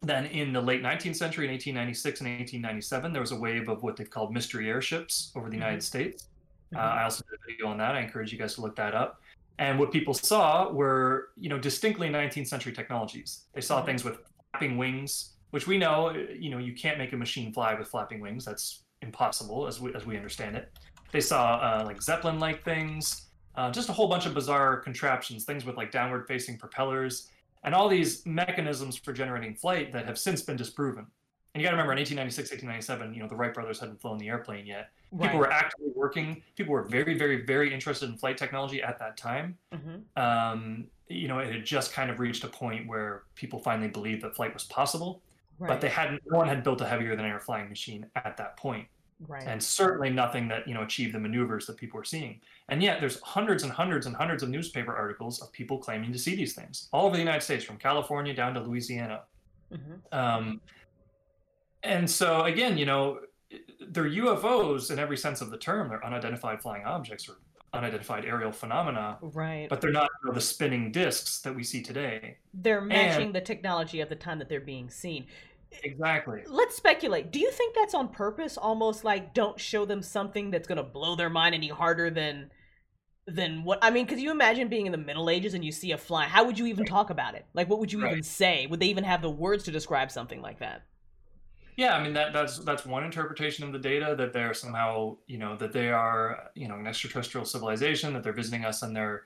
[0.01, 3.83] then in the late 19th century, in 1896 and 1897, there was a wave of
[3.83, 6.27] what they've called mystery airships over the United States.
[6.75, 7.95] Uh, I also did a video on that.
[7.95, 9.21] I encourage you guys to look that up.
[9.59, 13.45] And what people saw were, you know, distinctly 19th century technologies.
[13.53, 13.85] They saw Mhm.
[13.85, 14.17] things with
[14.51, 18.21] flapping wings, which we know, you know, you can't make a machine fly with flapping
[18.21, 18.45] wings.
[18.45, 20.71] That's impossible, as we as we understand it.
[21.11, 25.65] They saw uh, like Zeppelin-like things, uh, just a whole bunch of bizarre contraptions, things
[25.65, 27.29] with like downward-facing propellers,
[27.63, 31.05] and all these mechanisms for generating flight that have since been disproven.
[31.53, 34.17] And you got to remember, in 1896, 1897, you know, the Wright brothers hadn't flown
[34.17, 35.23] the airplane yet Right.
[35.23, 39.17] people were actively working people were very very very interested in flight technology at that
[39.17, 40.03] time Mhm.
[40.17, 44.21] um, you know it had just kind of reached a point where people finally believed
[44.23, 45.21] that flight was possible
[45.59, 45.67] Right.
[45.67, 48.55] but they hadn't no one had built a heavier than air flying machine at that
[48.55, 48.87] point
[49.27, 49.43] right.
[49.45, 52.39] and certainly nothing that you know achieved the maneuvers that people were seeing
[52.69, 56.17] and yet there's hundreds and hundreds and hundreds of newspaper articles of people claiming to
[56.17, 59.23] see these things all over the united states from california down to louisiana
[59.73, 60.01] Mhm.
[60.13, 60.61] um,
[61.83, 63.21] and so again, you know,
[63.89, 65.89] they're UFOs in every sense of the term.
[65.89, 67.33] They're unidentified flying objects or
[67.73, 69.67] unidentified aerial phenomena, Right.
[69.69, 72.37] but they're not you know, the spinning discs that we see today.
[72.53, 75.25] they're matching the technology of the time that they're being seen.
[75.83, 76.41] exactly.
[76.47, 77.31] Let's speculate.
[77.31, 78.57] Do you think that's on purpose?
[78.57, 82.51] Almost like don't show them something that's gonna blow their mind any harder than
[83.27, 84.05] than what I mean.
[84.05, 86.25] Because you imagine being in the Middle Ages and you see a fly.
[86.25, 87.45] How would you even talk about it?
[87.53, 88.67] Like, what would you even say?
[88.67, 90.81] Would they even have the words to describe something like that?
[91.77, 95.37] Yeah, I mean that that's that's one interpretation of the data that they're somehow you
[95.37, 99.23] know that they are you know an extraterrestrial civilization that they're visiting us and they're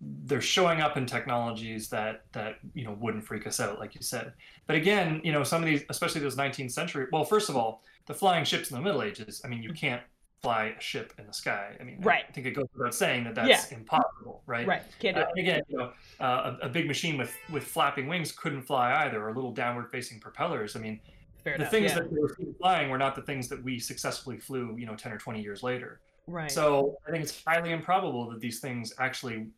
[0.00, 4.02] they're showing up in technologies that that you know wouldn't freak us out like you
[4.02, 4.32] said.
[4.66, 7.06] But again, you know some of these, especially those 19th century.
[7.12, 9.42] Well, first of all, the flying ships in the Middle Ages.
[9.44, 10.02] I mean, you can't
[10.42, 11.76] fly a ship in the sky.
[11.78, 12.24] I mean, Right.
[12.26, 14.66] I think it goes without saying that that's impossible, right?
[14.66, 14.82] Right.
[14.98, 18.32] Can't do Uh, again, you know, uh, a, a big machine with with flapping wings
[18.32, 20.76] couldn't fly either, or little downward facing propellers.
[20.76, 20.98] I mean,
[21.42, 21.70] Fair the enough.
[21.70, 22.00] things yeah.
[22.00, 25.12] that we were flying were not the things that we successfully flew, you know, 10
[25.12, 26.00] or 20 years later.
[26.26, 26.50] right.
[26.50, 29.48] So I think it's highly improbable that these things actually,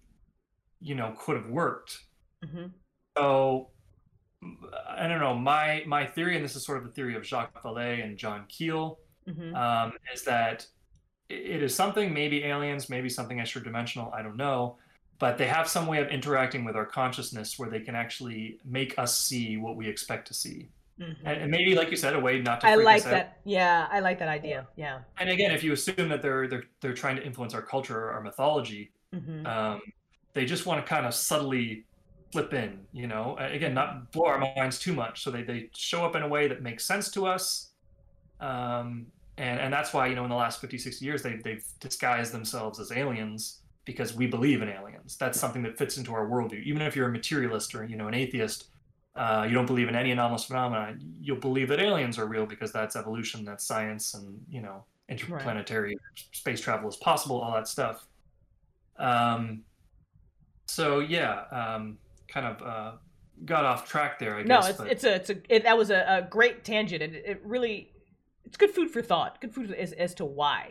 [0.80, 1.98] you know, could have worked.
[2.44, 2.66] Mm-hmm.
[3.16, 3.68] So
[4.88, 5.34] I don't know.
[5.34, 8.44] My my theory, and this is sort of the theory of Jacques Vallée and John
[8.48, 10.66] Keel, hmm um, is that
[11.28, 14.12] it is something maybe aliens, maybe something extra dimensional.
[14.12, 14.78] I don't know.
[15.18, 18.98] But they have some way of interacting with our consciousness where they can actually make
[18.98, 20.68] us see what we expect to see.
[21.04, 23.40] Hmm And, and maybe, like you said, a way not to I like that.
[23.44, 24.68] Yeah, I like that idea.
[24.76, 25.00] Yeah.
[25.18, 28.12] and again, if you assume that they're they're they're trying to influence our culture or
[28.12, 29.80] our mythology, hmm um,
[30.34, 31.86] they just want to kind of subtly
[32.32, 33.36] flip in, you know.
[33.38, 36.48] Again, not blow our minds too much, so they they show up in a way
[36.48, 37.72] that makes sense to us,
[38.40, 41.64] um, and and that's why you know in the last 50, 60 years they they've
[41.80, 45.16] disguised themselves as aliens because we believe in aliens.
[45.18, 46.62] That's something that fits into our worldview.
[46.64, 48.68] Even if you're a materialist or you know an atheist.
[49.14, 50.96] Uh, you don't believe in any anomalous phenomena.
[51.20, 55.96] You'll believe that aliens are real because that's evolution, that's science, and you know interplanetary
[56.32, 57.40] space travel is possible.
[57.40, 58.06] All that stuff.
[58.98, 59.64] Um,
[60.66, 61.98] so yeah, um,
[62.28, 62.92] kind of uh,
[63.44, 64.68] got off track there, I No, guess.
[64.68, 67.24] it's but it's a it's a it, that was a, a great tangent, and it,
[67.26, 67.92] it really
[68.44, 69.40] it's good food for thought.
[69.40, 70.70] Good food as as to why,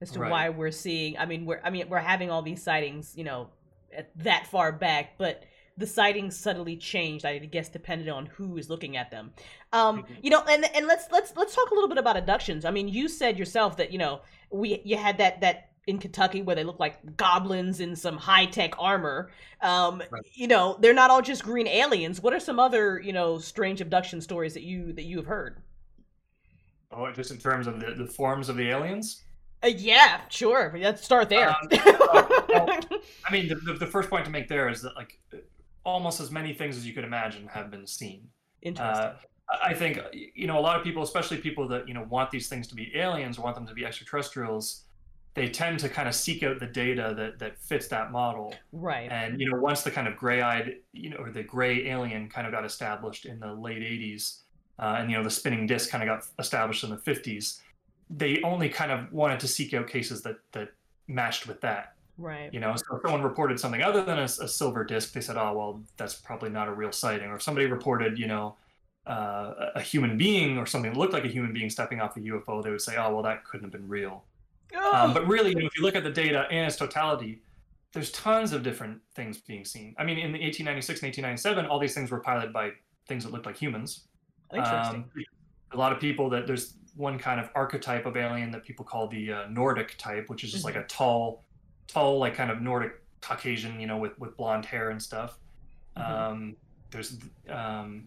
[0.00, 0.30] as to Right.
[0.30, 1.16] why we're seeing.
[1.18, 3.50] I mean, we're I mean we're having all these sightings, you know,
[3.96, 5.44] at that far back, but
[5.78, 7.24] the sightings subtly changed.
[7.24, 9.32] I guess depended on who is looking at them.
[9.72, 10.06] Um, Mhm.
[10.22, 12.64] you know, and and let's let's let's talk a little bit about abductions.
[12.64, 16.42] I mean, you said yourself that you know we you had that that in Kentucky
[16.42, 19.30] where they look like goblins in some high tech armor.
[19.60, 20.22] Um, Right.
[20.34, 22.20] you know, they're not all just green aliens.
[22.20, 25.62] What are some other you know strange abduction stories that you that you have heard?
[26.92, 29.22] oh, just in terms of the, the forms of the aliens.
[29.62, 30.74] Uh, yeah, sure.
[30.78, 31.50] Let's start there.
[31.50, 32.80] Um, well,
[33.26, 35.18] I mean, the, the, the first point to make there is that like
[35.86, 38.28] almost as many things as you could imagine have been seen.
[38.60, 39.06] Interesting.
[39.06, 39.14] Uh,
[39.64, 42.48] I think you know a lot of people, especially people that you know want these
[42.48, 44.82] things to be aliens, want them to be extraterrestrials.
[45.34, 48.54] They tend to kind of seek out the data that that fits that model.
[48.72, 49.08] right.
[49.10, 52.46] And you know, once the kind of gray-eyed, you know, or the gray alien kind
[52.46, 54.40] of got established in the late '80s,
[54.80, 57.60] uh, and you know, the spinning disc kind of got established in the '50s,
[58.10, 60.70] they only kind of wanted to seek out cases that that
[61.06, 61.95] matched with that.
[62.18, 62.52] Right.
[62.52, 65.36] You know, so if someone reported something other than a, a silver disc, they said,
[65.36, 68.56] "Oh, well, that's probably not a real sighting." Or if somebody reported, you know,
[69.06, 72.20] uh, a human being or something that looked like a human being stepping off a
[72.20, 74.24] UFO, they would say, "Oh, well, that couldn't have been real."
[74.92, 77.42] Um, but really, you know, if you look at the data in its totality,
[77.92, 79.94] there's tons of different things being seen.
[79.98, 82.72] I mean, in the 1896 and 1897, all these things were piloted by
[83.08, 84.04] things that looked like humans.
[84.54, 85.04] Interesting.
[85.16, 85.24] Um,
[85.72, 89.08] a lot of people that there's one kind of archetype of alien that people call
[89.08, 91.44] the uh, Nordic type, which is just like a tall,
[91.88, 95.38] tall, like kind of Nordic Caucasian, you know, with with blonde hair and stuff.
[95.96, 96.10] Mhm.
[96.10, 96.56] Um,
[96.90, 97.18] there's
[97.48, 98.06] um,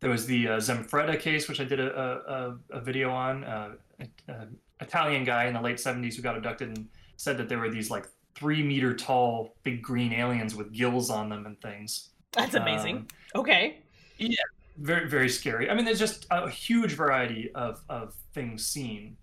[0.00, 3.44] there was the uh, Zanfretta case, which I did a, a, a, a video on.
[3.44, 4.46] Uh, a, a
[4.80, 7.90] Italian guy in the late 70s who got abducted and said that there were these
[7.90, 12.10] like three meter tall big green aliens with gills on them and things.
[12.32, 12.96] That's amazing.
[12.96, 13.06] um,
[13.36, 13.78] okay.
[14.18, 14.34] Yeah,
[14.78, 19.16] very very scary i mean there's just a huge variety of of things seen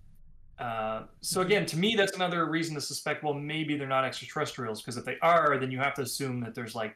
[0.61, 4.81] uh, so again to me that's another reason to suspect well maybe they're not extraterrestrials
[4.81, 6.95] because if they are then you have to assume that there's like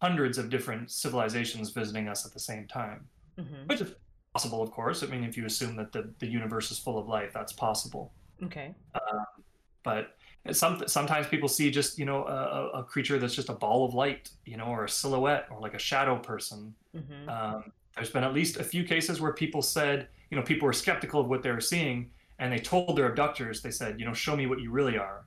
[0.00, 3.06] hundreds of different civilizations visiting us at the same time.
[3.38, 3.92] Hmm which is
[4.32, 5.02] possible of course.
[5.02, 8.12] I mean if you assume that the, the universe is full of life that's possible.
[8.42, 8.74] Okay.
[9.82, 10.16] but
[10.52, 13.94] some, sometimes people see just you know a, a- creature that's just a ball of
[13.94, 16.74] light you know or a silhouette or like a shadow person.
[16.94, 20.66] Hmm um, there's been at least a few cases where people said, you know, people
[20.66, 24.06] were skeptical of what they were seeing, and they told their abductors, they said, you
[24.06, 25.24] know, show me what you really are.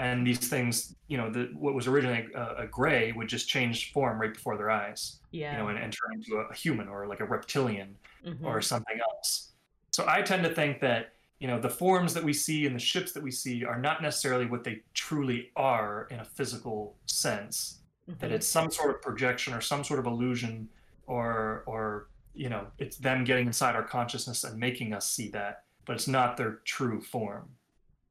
[0.00, 3.92] And these things, you know, the, what was originally a, a gray would just change
[3.92, 5.52] form right before their eyes, Yeah.
[5.52, 8.44] you know, and, and turn into a, human or like a reptilian Mhm.
[8.44, 9.52] or something else.
[9.92, 12.80] So I tend to think that, you know, the forms that we see and the
[12.80, 17.80] ships that we see are not necessarily what they truly are in a physical sense
[18.08, 18.34] that Mhm.
[18.34, 20.68] it's some sort of projection or some sort of illusion
[21.06, 25.64] or or you know it's them getting inside our consciousness and making us see that
[25.88, 27.48] but it's not their true form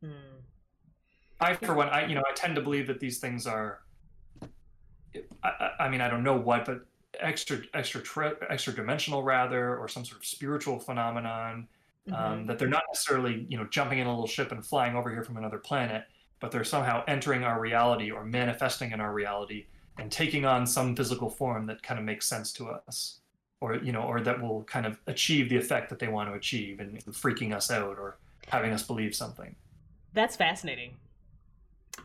[0.03, 0.11] Mm.
[1.39, 3.79] i for one i you know i tend to believe that these things are
[5.43, 6.81] i, I- mean i don't know what but
[7.19, 11.67] extra extra tre- extra dimensional rather or some sort of spiritual phenomenon
[12.09, 12.47] um, Mhm.
[12.47, 15.23] that they're not necessarily you know jumping in a little ship and flying over here
[15.23, 16.03] from another planet
[16.39, 19.65] but they're somehow entering our reality or manifesting in our reality
[19.97, 23.21] and taking on some physical form that kind of makes sense to us
[23.61, 26.35] or you know or that will kind of achieve the effect that they want to
[26.35, 29.55] achieve and freaking us out or having us believe something
[30.13, 30.97] That's fascinating.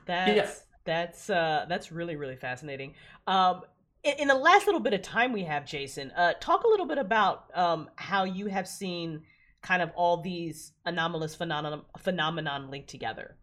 [0.07, 2.95] That's that's uh that's really really fascinating.
[3.27, 3.63] Um
[4.05, 6.87] in, in the last little bit of time we have, Jason, uh talk a little
[6.87, 9.23] bit about um how you have seen
[9.63, 13.37] kind of all these anomalous phenomenon phenomenon linked together.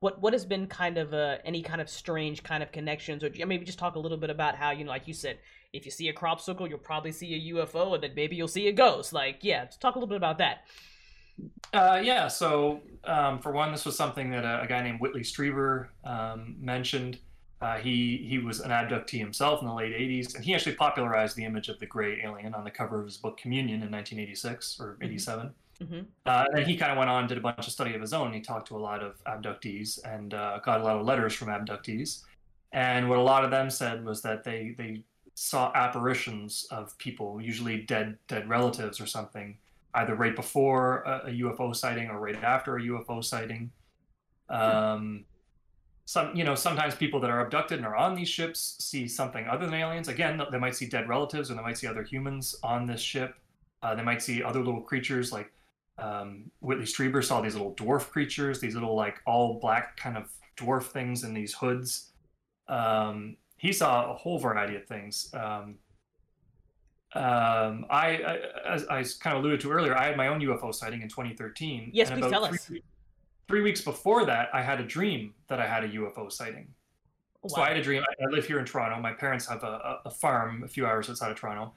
[0.00, 3.30] What what has been kind of uh, any kind of strange kind of connections, or
[3.46, 5.38] maybe just talk a little bit about how you know, like you said,
[5.72, 8.48] if you see a crop circle, you'll probably see a UFO, and then maybe you'll
[8.48, 9.12] see a ghost.
[9.12, 10.66] Like, yeah, talk a little bit about that.
[11.72, 15.22] Uh, yeah, so um, for one, this was something that a, a guy named Whitley
[15.22, 17.18] Strieber um, mentioned.
[17.62, 21.36] Uh, he he was an abductee himself in the late 80s, and he actually popularized
[21.36, 24.78] the image of the gray alien on the cover of his book Communion in 1986
[24.80, 25.54] or 87.
[25.80, 26.06] Mhm.
[26.26, 28.12] Uh, and he kind of went on, and did a bunch of study of his
[28.12, 28.32] own.
[28.32, 31.48] He talked to a lot of abductees and uh, got a lot of letters from
[31.48, 32.24] abductees.
[32.72, 35.04] And what a lot of them said was that they they
[35.34, 39.56] saw apparitions of people, usually dead dead relatives or something,
[39.94, 43.70] either right before a, a UFO sighting or right after a UFO sighting.
[44.48, 45.24] Um,
[46.04, 49.46] some, you know, sometimes people that are abducted and are on these ships see something
[49.46, 50.08] other than aliens.
[50.08, 53.36] Again, they might see dead relatives, or they might see other humans on this ship.
[53.82, 55.52] Uh, they might see other little creatures like
[55.98, 60.30] um, Whitley Strieber saw these little dwarf creatures, these little like all black kind of
[60.56, 62.10] dwarf things in these hoods.
[62.68, 65.30] Um, he saw a whole variety of things.
[65.34, 65.76] Um,
[67.14, 68.38] um, I, I,
[68.68, 71.90] as I kind of alluded to earlier, I had my own UFO sighting in 2013.
[71.92, 72.70] Yes, and please tell three, us.
[73.46, 76.66] Three weeks before that, I had a dream that I had a UFO sighting.
[77.46, 78.02] So I had a dream.
[78.02, 79.00] I I live here in Toronto.
[79.00, 81.72] My parents have a, a a farm a few hours outside of Toronto.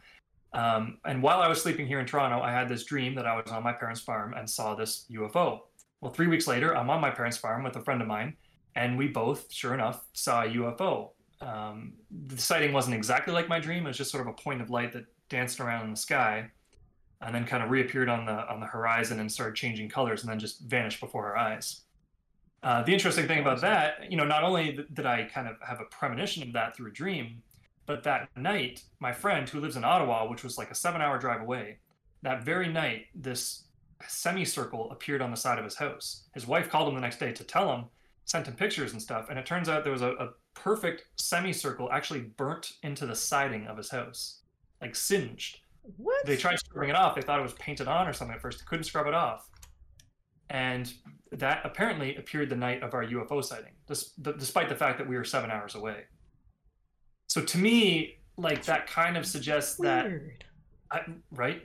[0.54, 3.36] Um, and while I was sleeping here in Toronto, I had this dream that I
[3.36, 5.62] was on my parents' farm and saw this UFO.
[6.02, 8.36] Well, three weeks later, I'm on my parents' farm with a friend of mine,
[8.76, 11.10] and we both, sure enough, saw a UFO.
[11.42, 11.94] Um,
[12.28, 14.70] the sighting wasn't exactly like my dream; it was just sort of a point of
[14.70, 16.50] light that danced around in the sky,
[17.22, 20.32] and then kind of reappeared on the on the horizon and started changing colors, and
[20.32, 21.82] then just vanished before our eyes.
[22.64, 25.82] Uh, the interesting thing about that, you know, not only did I kind of have
[25.82, 27.44] a premonition of that through a dream,
[27.86, 31.20] but that night, my friend who lives in Ottawa, which was like a seven hour
[31.20, 31.78] drive away,
[32.24, 33.66] that very night, this
[34.08, 36.24] semicircle appeared on the side of his house.
[36.34, 37.86] His wife called him the next day to tell him,
[38.26, 41.92] sent him pictures and stuff, and it turns out there was a, a perfect semicircle
[41.92, 44.42] actually burnt into the siding of his house,
[44.82, 45.60] like singed.
[45.98, 46.26] What?
[46.26, 47.14] They tried scrubbing it off.
[47.16, 48.60] They thought it was painted on or something at first.
[48.60, 49.48] They couldn't scrub it off.
[50.50, 50.92] And
[51.32, 55.24] that apparently appeared the night of our UFO sighting, despite the fact that we were
[55.24, 56.06] seven hours away.
[57.28, 60.08] So to me, like that kind of suggests that,
[60.92, 61.02] I,
[61.32, 61.64] right?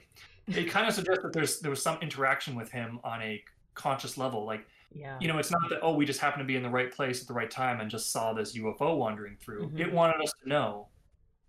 [0.49, 3.43] It kind of suggests that there's there was some interaction with him on a
[3.74, 4.45] conscious level.
[4.45, 5.16] Like Yeah.
[5.20, 7.20] you know, it's not that oh we just happened to be in the right place
[7.22, 9.68] at the right time and just saw this UFO wandering through.
[9.68, 9.78] Mhm.
[9.80, 10.88] It wanted us to know,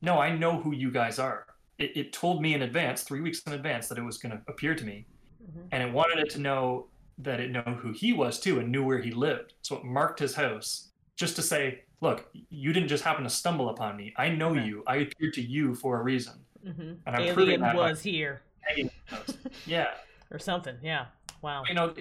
[0.01, 1.47] no, I know who you guys are.
[1.79, 4.41] It, it told me in advance, three weeks in advance, that it was going to
[4.47, 5.07] appear to me,
[5.43, 5.67] Mhm.
[5.71, 6.87] and it wanted it to know
[7.17, 9.53] that it knew who he was too and knew where he lived.
[9.63, 13.69] So it marked his house just to say, look, you didn't just happen to stumble
[13.69, 14.13] upon me.
[14.17, 14.83] I know you.
[14.87, 16.33] I appeared to you for a reason.
[16.65, 16.97] Mhm.
[17.05, 19.37] And I'm proving Alien that was here Hanging in the house.
[19.65, 19.87] yeah.
[20.31, 20.77] or something.
[20.83, 21.07] Yeah.
[21.41, 21.63] Wow.
[21.67, 21.93] you know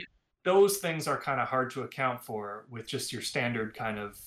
[0.45, 4.19] those things are kind of hard to account for with just your standard kind of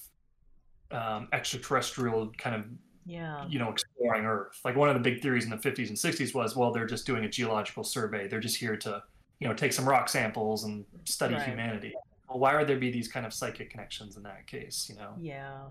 [0.92, 2.66] um, extraterrestrial kind of
[3.06, 3.46] Yeah.
[3.48, 6.34] you know exploring earth like one of the big theories in the 50s and 60s
[6.36, 9.02] was well they're just doing a geological survey they're just here to
[9.40, 11.44] you know take some rock samples and study Right.
[11.48, 11.94] humanity
[12.30, 15.14] well why would there be these kind of psychic connections in that case you know
[15.20, 15.62] Yeah.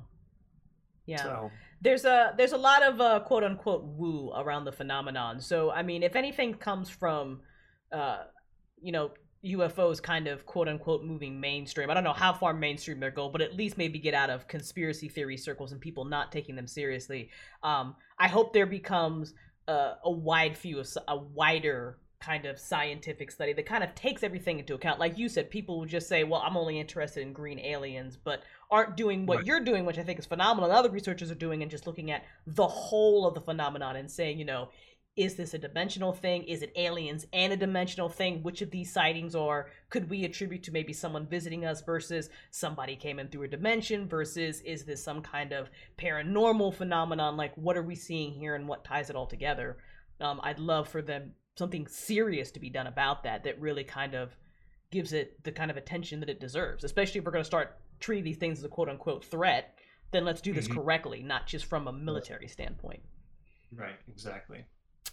[1.07, 1.23] Yeah.
[1.23, 1.51] so
[1.81, 5.41] there's a there's a lot of uh, quote unquote woo around the phenomenon.
[5.41, 7.41] So I mean, if anything comes from,
[7.91, 8.19] uh,
[8.81, 9.11] you know,
[9.45, 11.91] UFOs kind of quote unquote moving mainstream.
[11.91, 14.47] I don't know how far mainstream they go, but at least maybe get out of
[14.47, 17.31] conspiracy theory circles and people not taking them seriously.
[17.63, 19.35] Um, I hope there becomes
[19.67, 24.23] a, a wide view of a wider kind of scientific study that kind of takes
[24.23, 25.01] everything into account.
[25.01, 28.45] Like you said, people will just say, "Well, I'm only interested in green aliens," but
[28.71, 29.47] aren't doing what Right.
[29.47, 30.71] you're doing, which I think is phenomenal.
[30.71, 34.09] And other researchers are doing, and just looking at the whole of the phenomenon and
[34.09, 34.69] saying, you know,
[35.15, 36.43] is this a dimensional thing?
[36.45, 38.43] Is it aliens and a dimensional thing?
[38.43, 42.97] Which of these sightings are could we attribute to maybe someone visiting us versus somebody
[42.97, 47.37] came in through a dimension versus is this some kind of paranormal phenomenon?
[47.37, 49.77] Like what are we seeing here and what ties it all together?
[50.21, 54.15] um, I'd love for them something serious to be done about that that really kind
[54.15, 54.37] of
[54.93, 56.85] gives it the kind of attention that it deserves.
[56.85, 59.75] Especially if we're going to start treating these things as a quote unquote threat,
[60.13, 60.75] then let's do this Mhm.
[60.75, 63.03] correctly, not just from a military standpoint.
[63.73, 64.65] Right, exactly.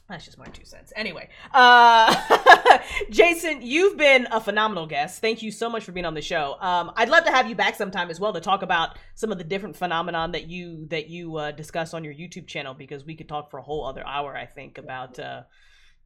[0.10, 0.92] That's just my two cents.
[0.96, 2.80] Anyway, uh,
[3.12, 5.22] Jason, you've been a phenomenal guest.
[5.22, 6.58] Thank you so much for being on the show.
[6.60, 9.38] Um, I'd love to have you back sometime as well to talk about some of
[9.38, 13.14] the different phenomenon that you that you uh, discuss on your YouTube channel because we
[13.16, 14.36] could talk for a whole other hour.
[14.36, 15.44] I think about uh,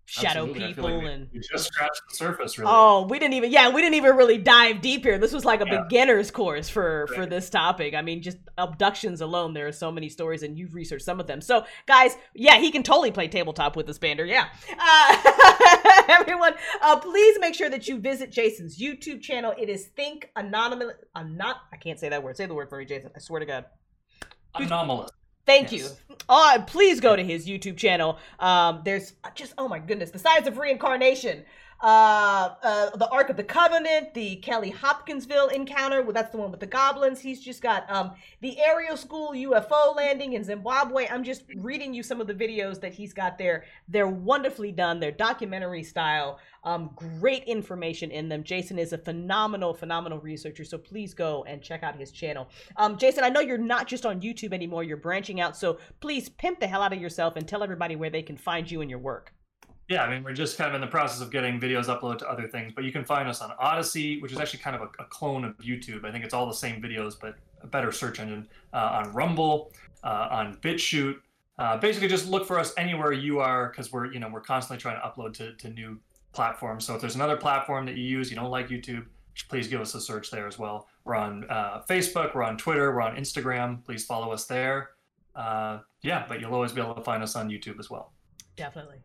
[0.06, 0.68] shadow Absolutely.
[0.68, 2.72] People like we- and we just scratched the surface, really.
[2.74, 5.18] Oh, we didn't even yeah, we didn't even really dive deep here.
[5.18, 5.84] This was like a Yeah.
[5.84, 7.94] beginner's course for for this topic.
[7.94, 11.28] I mean, just abductions alone, there are so many stories and you've researched some of
[11.28, 11.42] them.
[11.42, 14.28] So, guys, yeah, he can totally play tabletop with this bander.
[14.28, 14.48] Yeah.
[14.78, 19.54] Uh, everyone, uh, please make sure that you visit Jason's YouTube channel.
[19.58, 20.94] It is Think Anonymous.
[21.16, 22.38] I'm not I can't say that word.
[22.38, 23.12] Say the word for me, Jason.
[23.16, 23.66] I swear to God.
[24.56, 25.10] Anomalous.
[25.46, 25.82] Thank Yes.
[26.10, 26.16] you.
[26.30, 28.18] Oh, please go to his YouTube channel.
[28.40, 31.44] Um, there's just oh my goodness, the science of reincarnation,
[31.84, 36.02] uh, uh, the Ark of the Covenant, the Kelly Hopkinsville encounter.
[36.02, 37.20] Well, that's the one with the goblins.
[37.20, 41.08] He's just got um the Ariel School UFO landing in Zimbabwe.
[41.10, 43.66] I'm just reading you some of the videos that he's got there.
[43.90, 45.02] They're wonderfully done.
[45.02, 46.40] They're documentary style.
[46.64, 48.46] Um, great information in them.
[48.46, 50.64] Jason is a phenomenal, phenomenal researcher.
[50.64, 52.48] So please go and check out his channel.
[52.78, 55.58] Um, Jason, I know you're not just on YouTube anymore, you're branching out.
[55.58, 58.72] So please pimp the hell out of yourself and tell everybody where they can find
[58.72, 59.34] you and your work.
[59.90, 62.30] Yeah, I mean, we're just kind of in the process of getting videos uploaded to
[62.30, 65.04] other things, but you can find us on Odysee, which is actually kind of a,
[65.04, 66.06] a clone of YouTube.
[66.06, 68.48] I think it's all the same videos, but a better search engine.
[68.74, 69.72] Uh, on Rumble,
[70.04, 71.18] uh, on BitChute.
[71.60, 74.82] Uh, basically, just look for us anywhere you are, because we're you know we're constantly
[74.82, 76.00] trying to upload to, to new
[76.32, 76.86] platforms.
[76.86, 79.06] So if there's another platform that you use, you don't like YouTube,
[79.50, 80.88] please give us a search there as well.
[81.04, 83.84] We're on uh, Facebook, we're on Twitter, we're on Instagram.
[83.86, 84.92] Please follow us there.
[85.36, 88.14] Uh, yeah, but you'll always be able to find us on YouTube as well.
[88.56, 88.98] Definitely.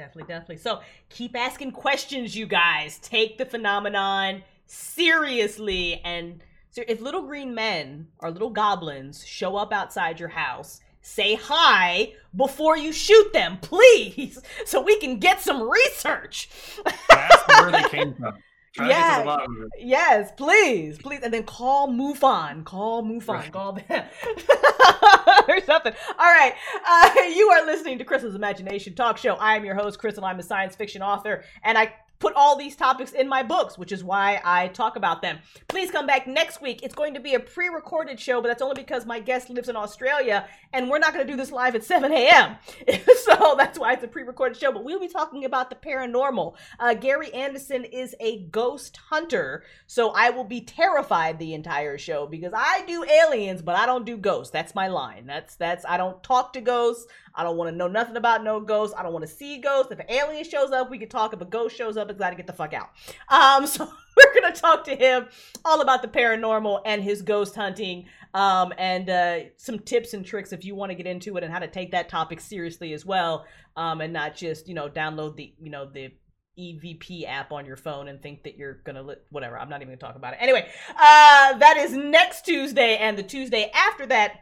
[0.00, 0.56] Definitely, definitely.
[0.56, 2.98] So keep asking questions, you guys.
[3.00, 6.00] Take the phenomenon seriously.
[6.02, 11.34] And so if little green men or little goblins show up outside your house, say
[11.34, 16.48] hi before you shoot them, please, so we can get some research.
[16.82, 18.38] Them where they came from.
[18.78, 19.18] Yeah.
[19.20, 19.84] the bottom of it.
[19.86, 22.64] Yes, please, please, and then call MUFON.
[22.64, 23.28] Call MUFON.
[23.28, 23.52] Right.
[23.52, 23.84] Call them
[25.48, 25.92] or something.
[26.18, 26.54] All right,
[26.86, 29.34] uh, you are listening to Crystal's Imagination Talk Show.
[29.34, 30.24] I am your host, Crystal.
[30.24, 33.90] I'm a science fiction author, and I put all these topics in my books, which
[33.90, 35.38] is why I talk about them.
[35.68, 36.80] Please come back next week.
[36.82, 39.74] It's going to be a pre-recorded show, but that's only because my guest lives in
[39.74, 42.56] Australia, and we're not going to do this live at 7 a.m.
[43.24, 44.70] so that's why it's a pre-recorded show.
[44.70, 46.54] But we'll be talking about the paranormal.
[46.78, 52.26] Uh, Gary Anderson is a ghost hunter, so I will be terrified the entire show
[52.26, 54.52] because I do aliens, but I don't do ghosts.
[54.52, 55.26] That's my line.
[55.26, 57.06] That's that's I don't talk to ghosts.
[57.34, 58.94] I don't want to know nothing about no ghosts.
[58.98, 59.92] I don't want to see ghosts.
[59.92, 61.32] If an alien shows up, we can talk.
[61.32, 62.90] If a ghost shows up, it's got to get the fuck out.
[63.28, 65.26] Um, so we're gonna talk to him
[65.64, 70.52] all about the paranormal and his ghost hunting, um, and uh, some tips and tricks
[70.52, 73.04] if you want to get into it and how to take that topic seriously as
[73.06, 73.46] well,
[73.76, 76.10] um, and not just you know download the you know the
[76.58, 79.58] EVP app on your phone and think that you're gonna li- whatever.
[79.58, 80.38] I'm not even gonna talk about it.
[80.40, 84.40] Anyway, uh, that is next Tuesday, and the Tuesday after that.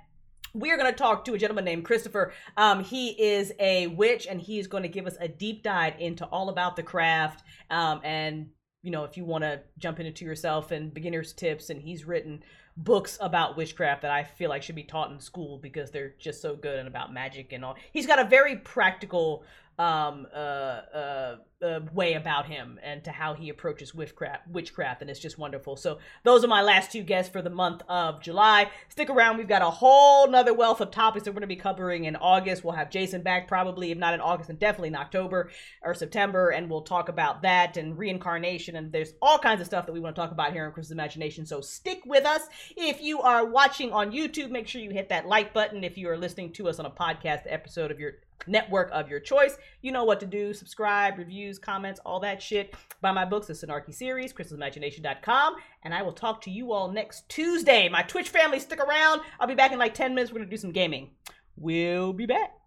[0.54, 2.32] We're going to talk to a gentleman named Christopher.
[2.56, 5.94] Um, he is a witch, and he is going to give us a deep dive
[5.98, 7.44] into all about the craft.
[7.70, 8.48] Um, and
[8.82, 12.42] you know, if you want to jump into yourself and beginners tips, and he's written
[12.76, 16.40] books about witchcraft that I feel like should be taught in school because they're just
[16.40, 17.76] so good and about magic and all.
[17.92, 19.44] He's got a very practical
[19.78, 25.10] um uh, uh uh way about him and to how he approaches witchcraft witchcraft and
[25.10, 25.76] it's just wonderful.
[25.76, 28.70] So those are my last two guests for the month of july.
[28.88, 31.56] Stick around we've got a whole nother wealth of topics that we're going to be
[31.56, 32.62] covering in august.
[32.62, 35.50] We'll have jason back probably if not in august and definitely in october
[35.82, 39.86] or september and we'll talk about that and reincarnation and there's all kinds of stuff
[39.86, 41.44] that we want to talk about here on Crystal's imagination.
[41.44, 42.42] So stick with us.
[42.76, 45.82] If you are watching on youtube make sure you hit that like button.
[45.82, 48.14] If you are listening to us on a podcast episode of your
[48.46, 49.56] network of your choice.
[49.82, 50.54] You know what to do.
[50.54, 51.18] Subscribe,
[51.48, 52.74] reviews, comments, all that shit.
[53.00, 55.56] Buy my books, the Sonarchy series, crystalsimagination.com.
[55.84, 57.88] And I will talk to you all next Tuesday.
[57.88, 59.22] My Twitch family, stick around.
[59.40, 60.30] I'll be back in like 10 minutes.
[60.30, 61.10] We're going to do some gaming.
[61.56, 62.57] We'll be back.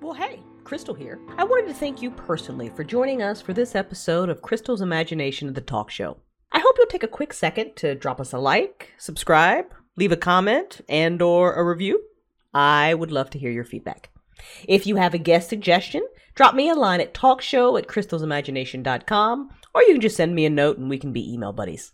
[0.00, 1.20] Well, hey, Crystal here.
[1.36, 5.46] I wanted to thank you personally for joining us for this episode of Crystal's Imagination
[5.46, 6.16] of the Talk Show.
[6.52, 9.66] I hope you'll take a quick second to drop us a like, subscribe,
[9.98, 12.00] leave a comment, and or a review.
[12.54, 14.08] I would love to hear your feedback.
[14.66, 16.02] If you have a guest suggestion,
[16.34, 20.50] drop me a line at talkshow at crystalsimagination.com, or you can just send me a
[20.50, 21.92] note and we can be email buddies.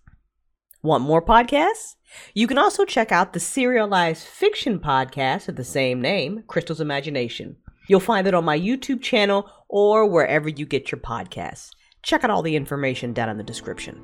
[0.80, 1.96] Want more podcasts?
[2.34, 7.56] You can also check out the serialized fiction podcast of the same name, Crystal's Imagination.
[7.86, 11.70] You'll find it on my YouTube channel or wherever you get your podcasts.
[12.02, 14.00] Check out all the information down in the description.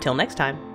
[0.00, 0.71] Till next time.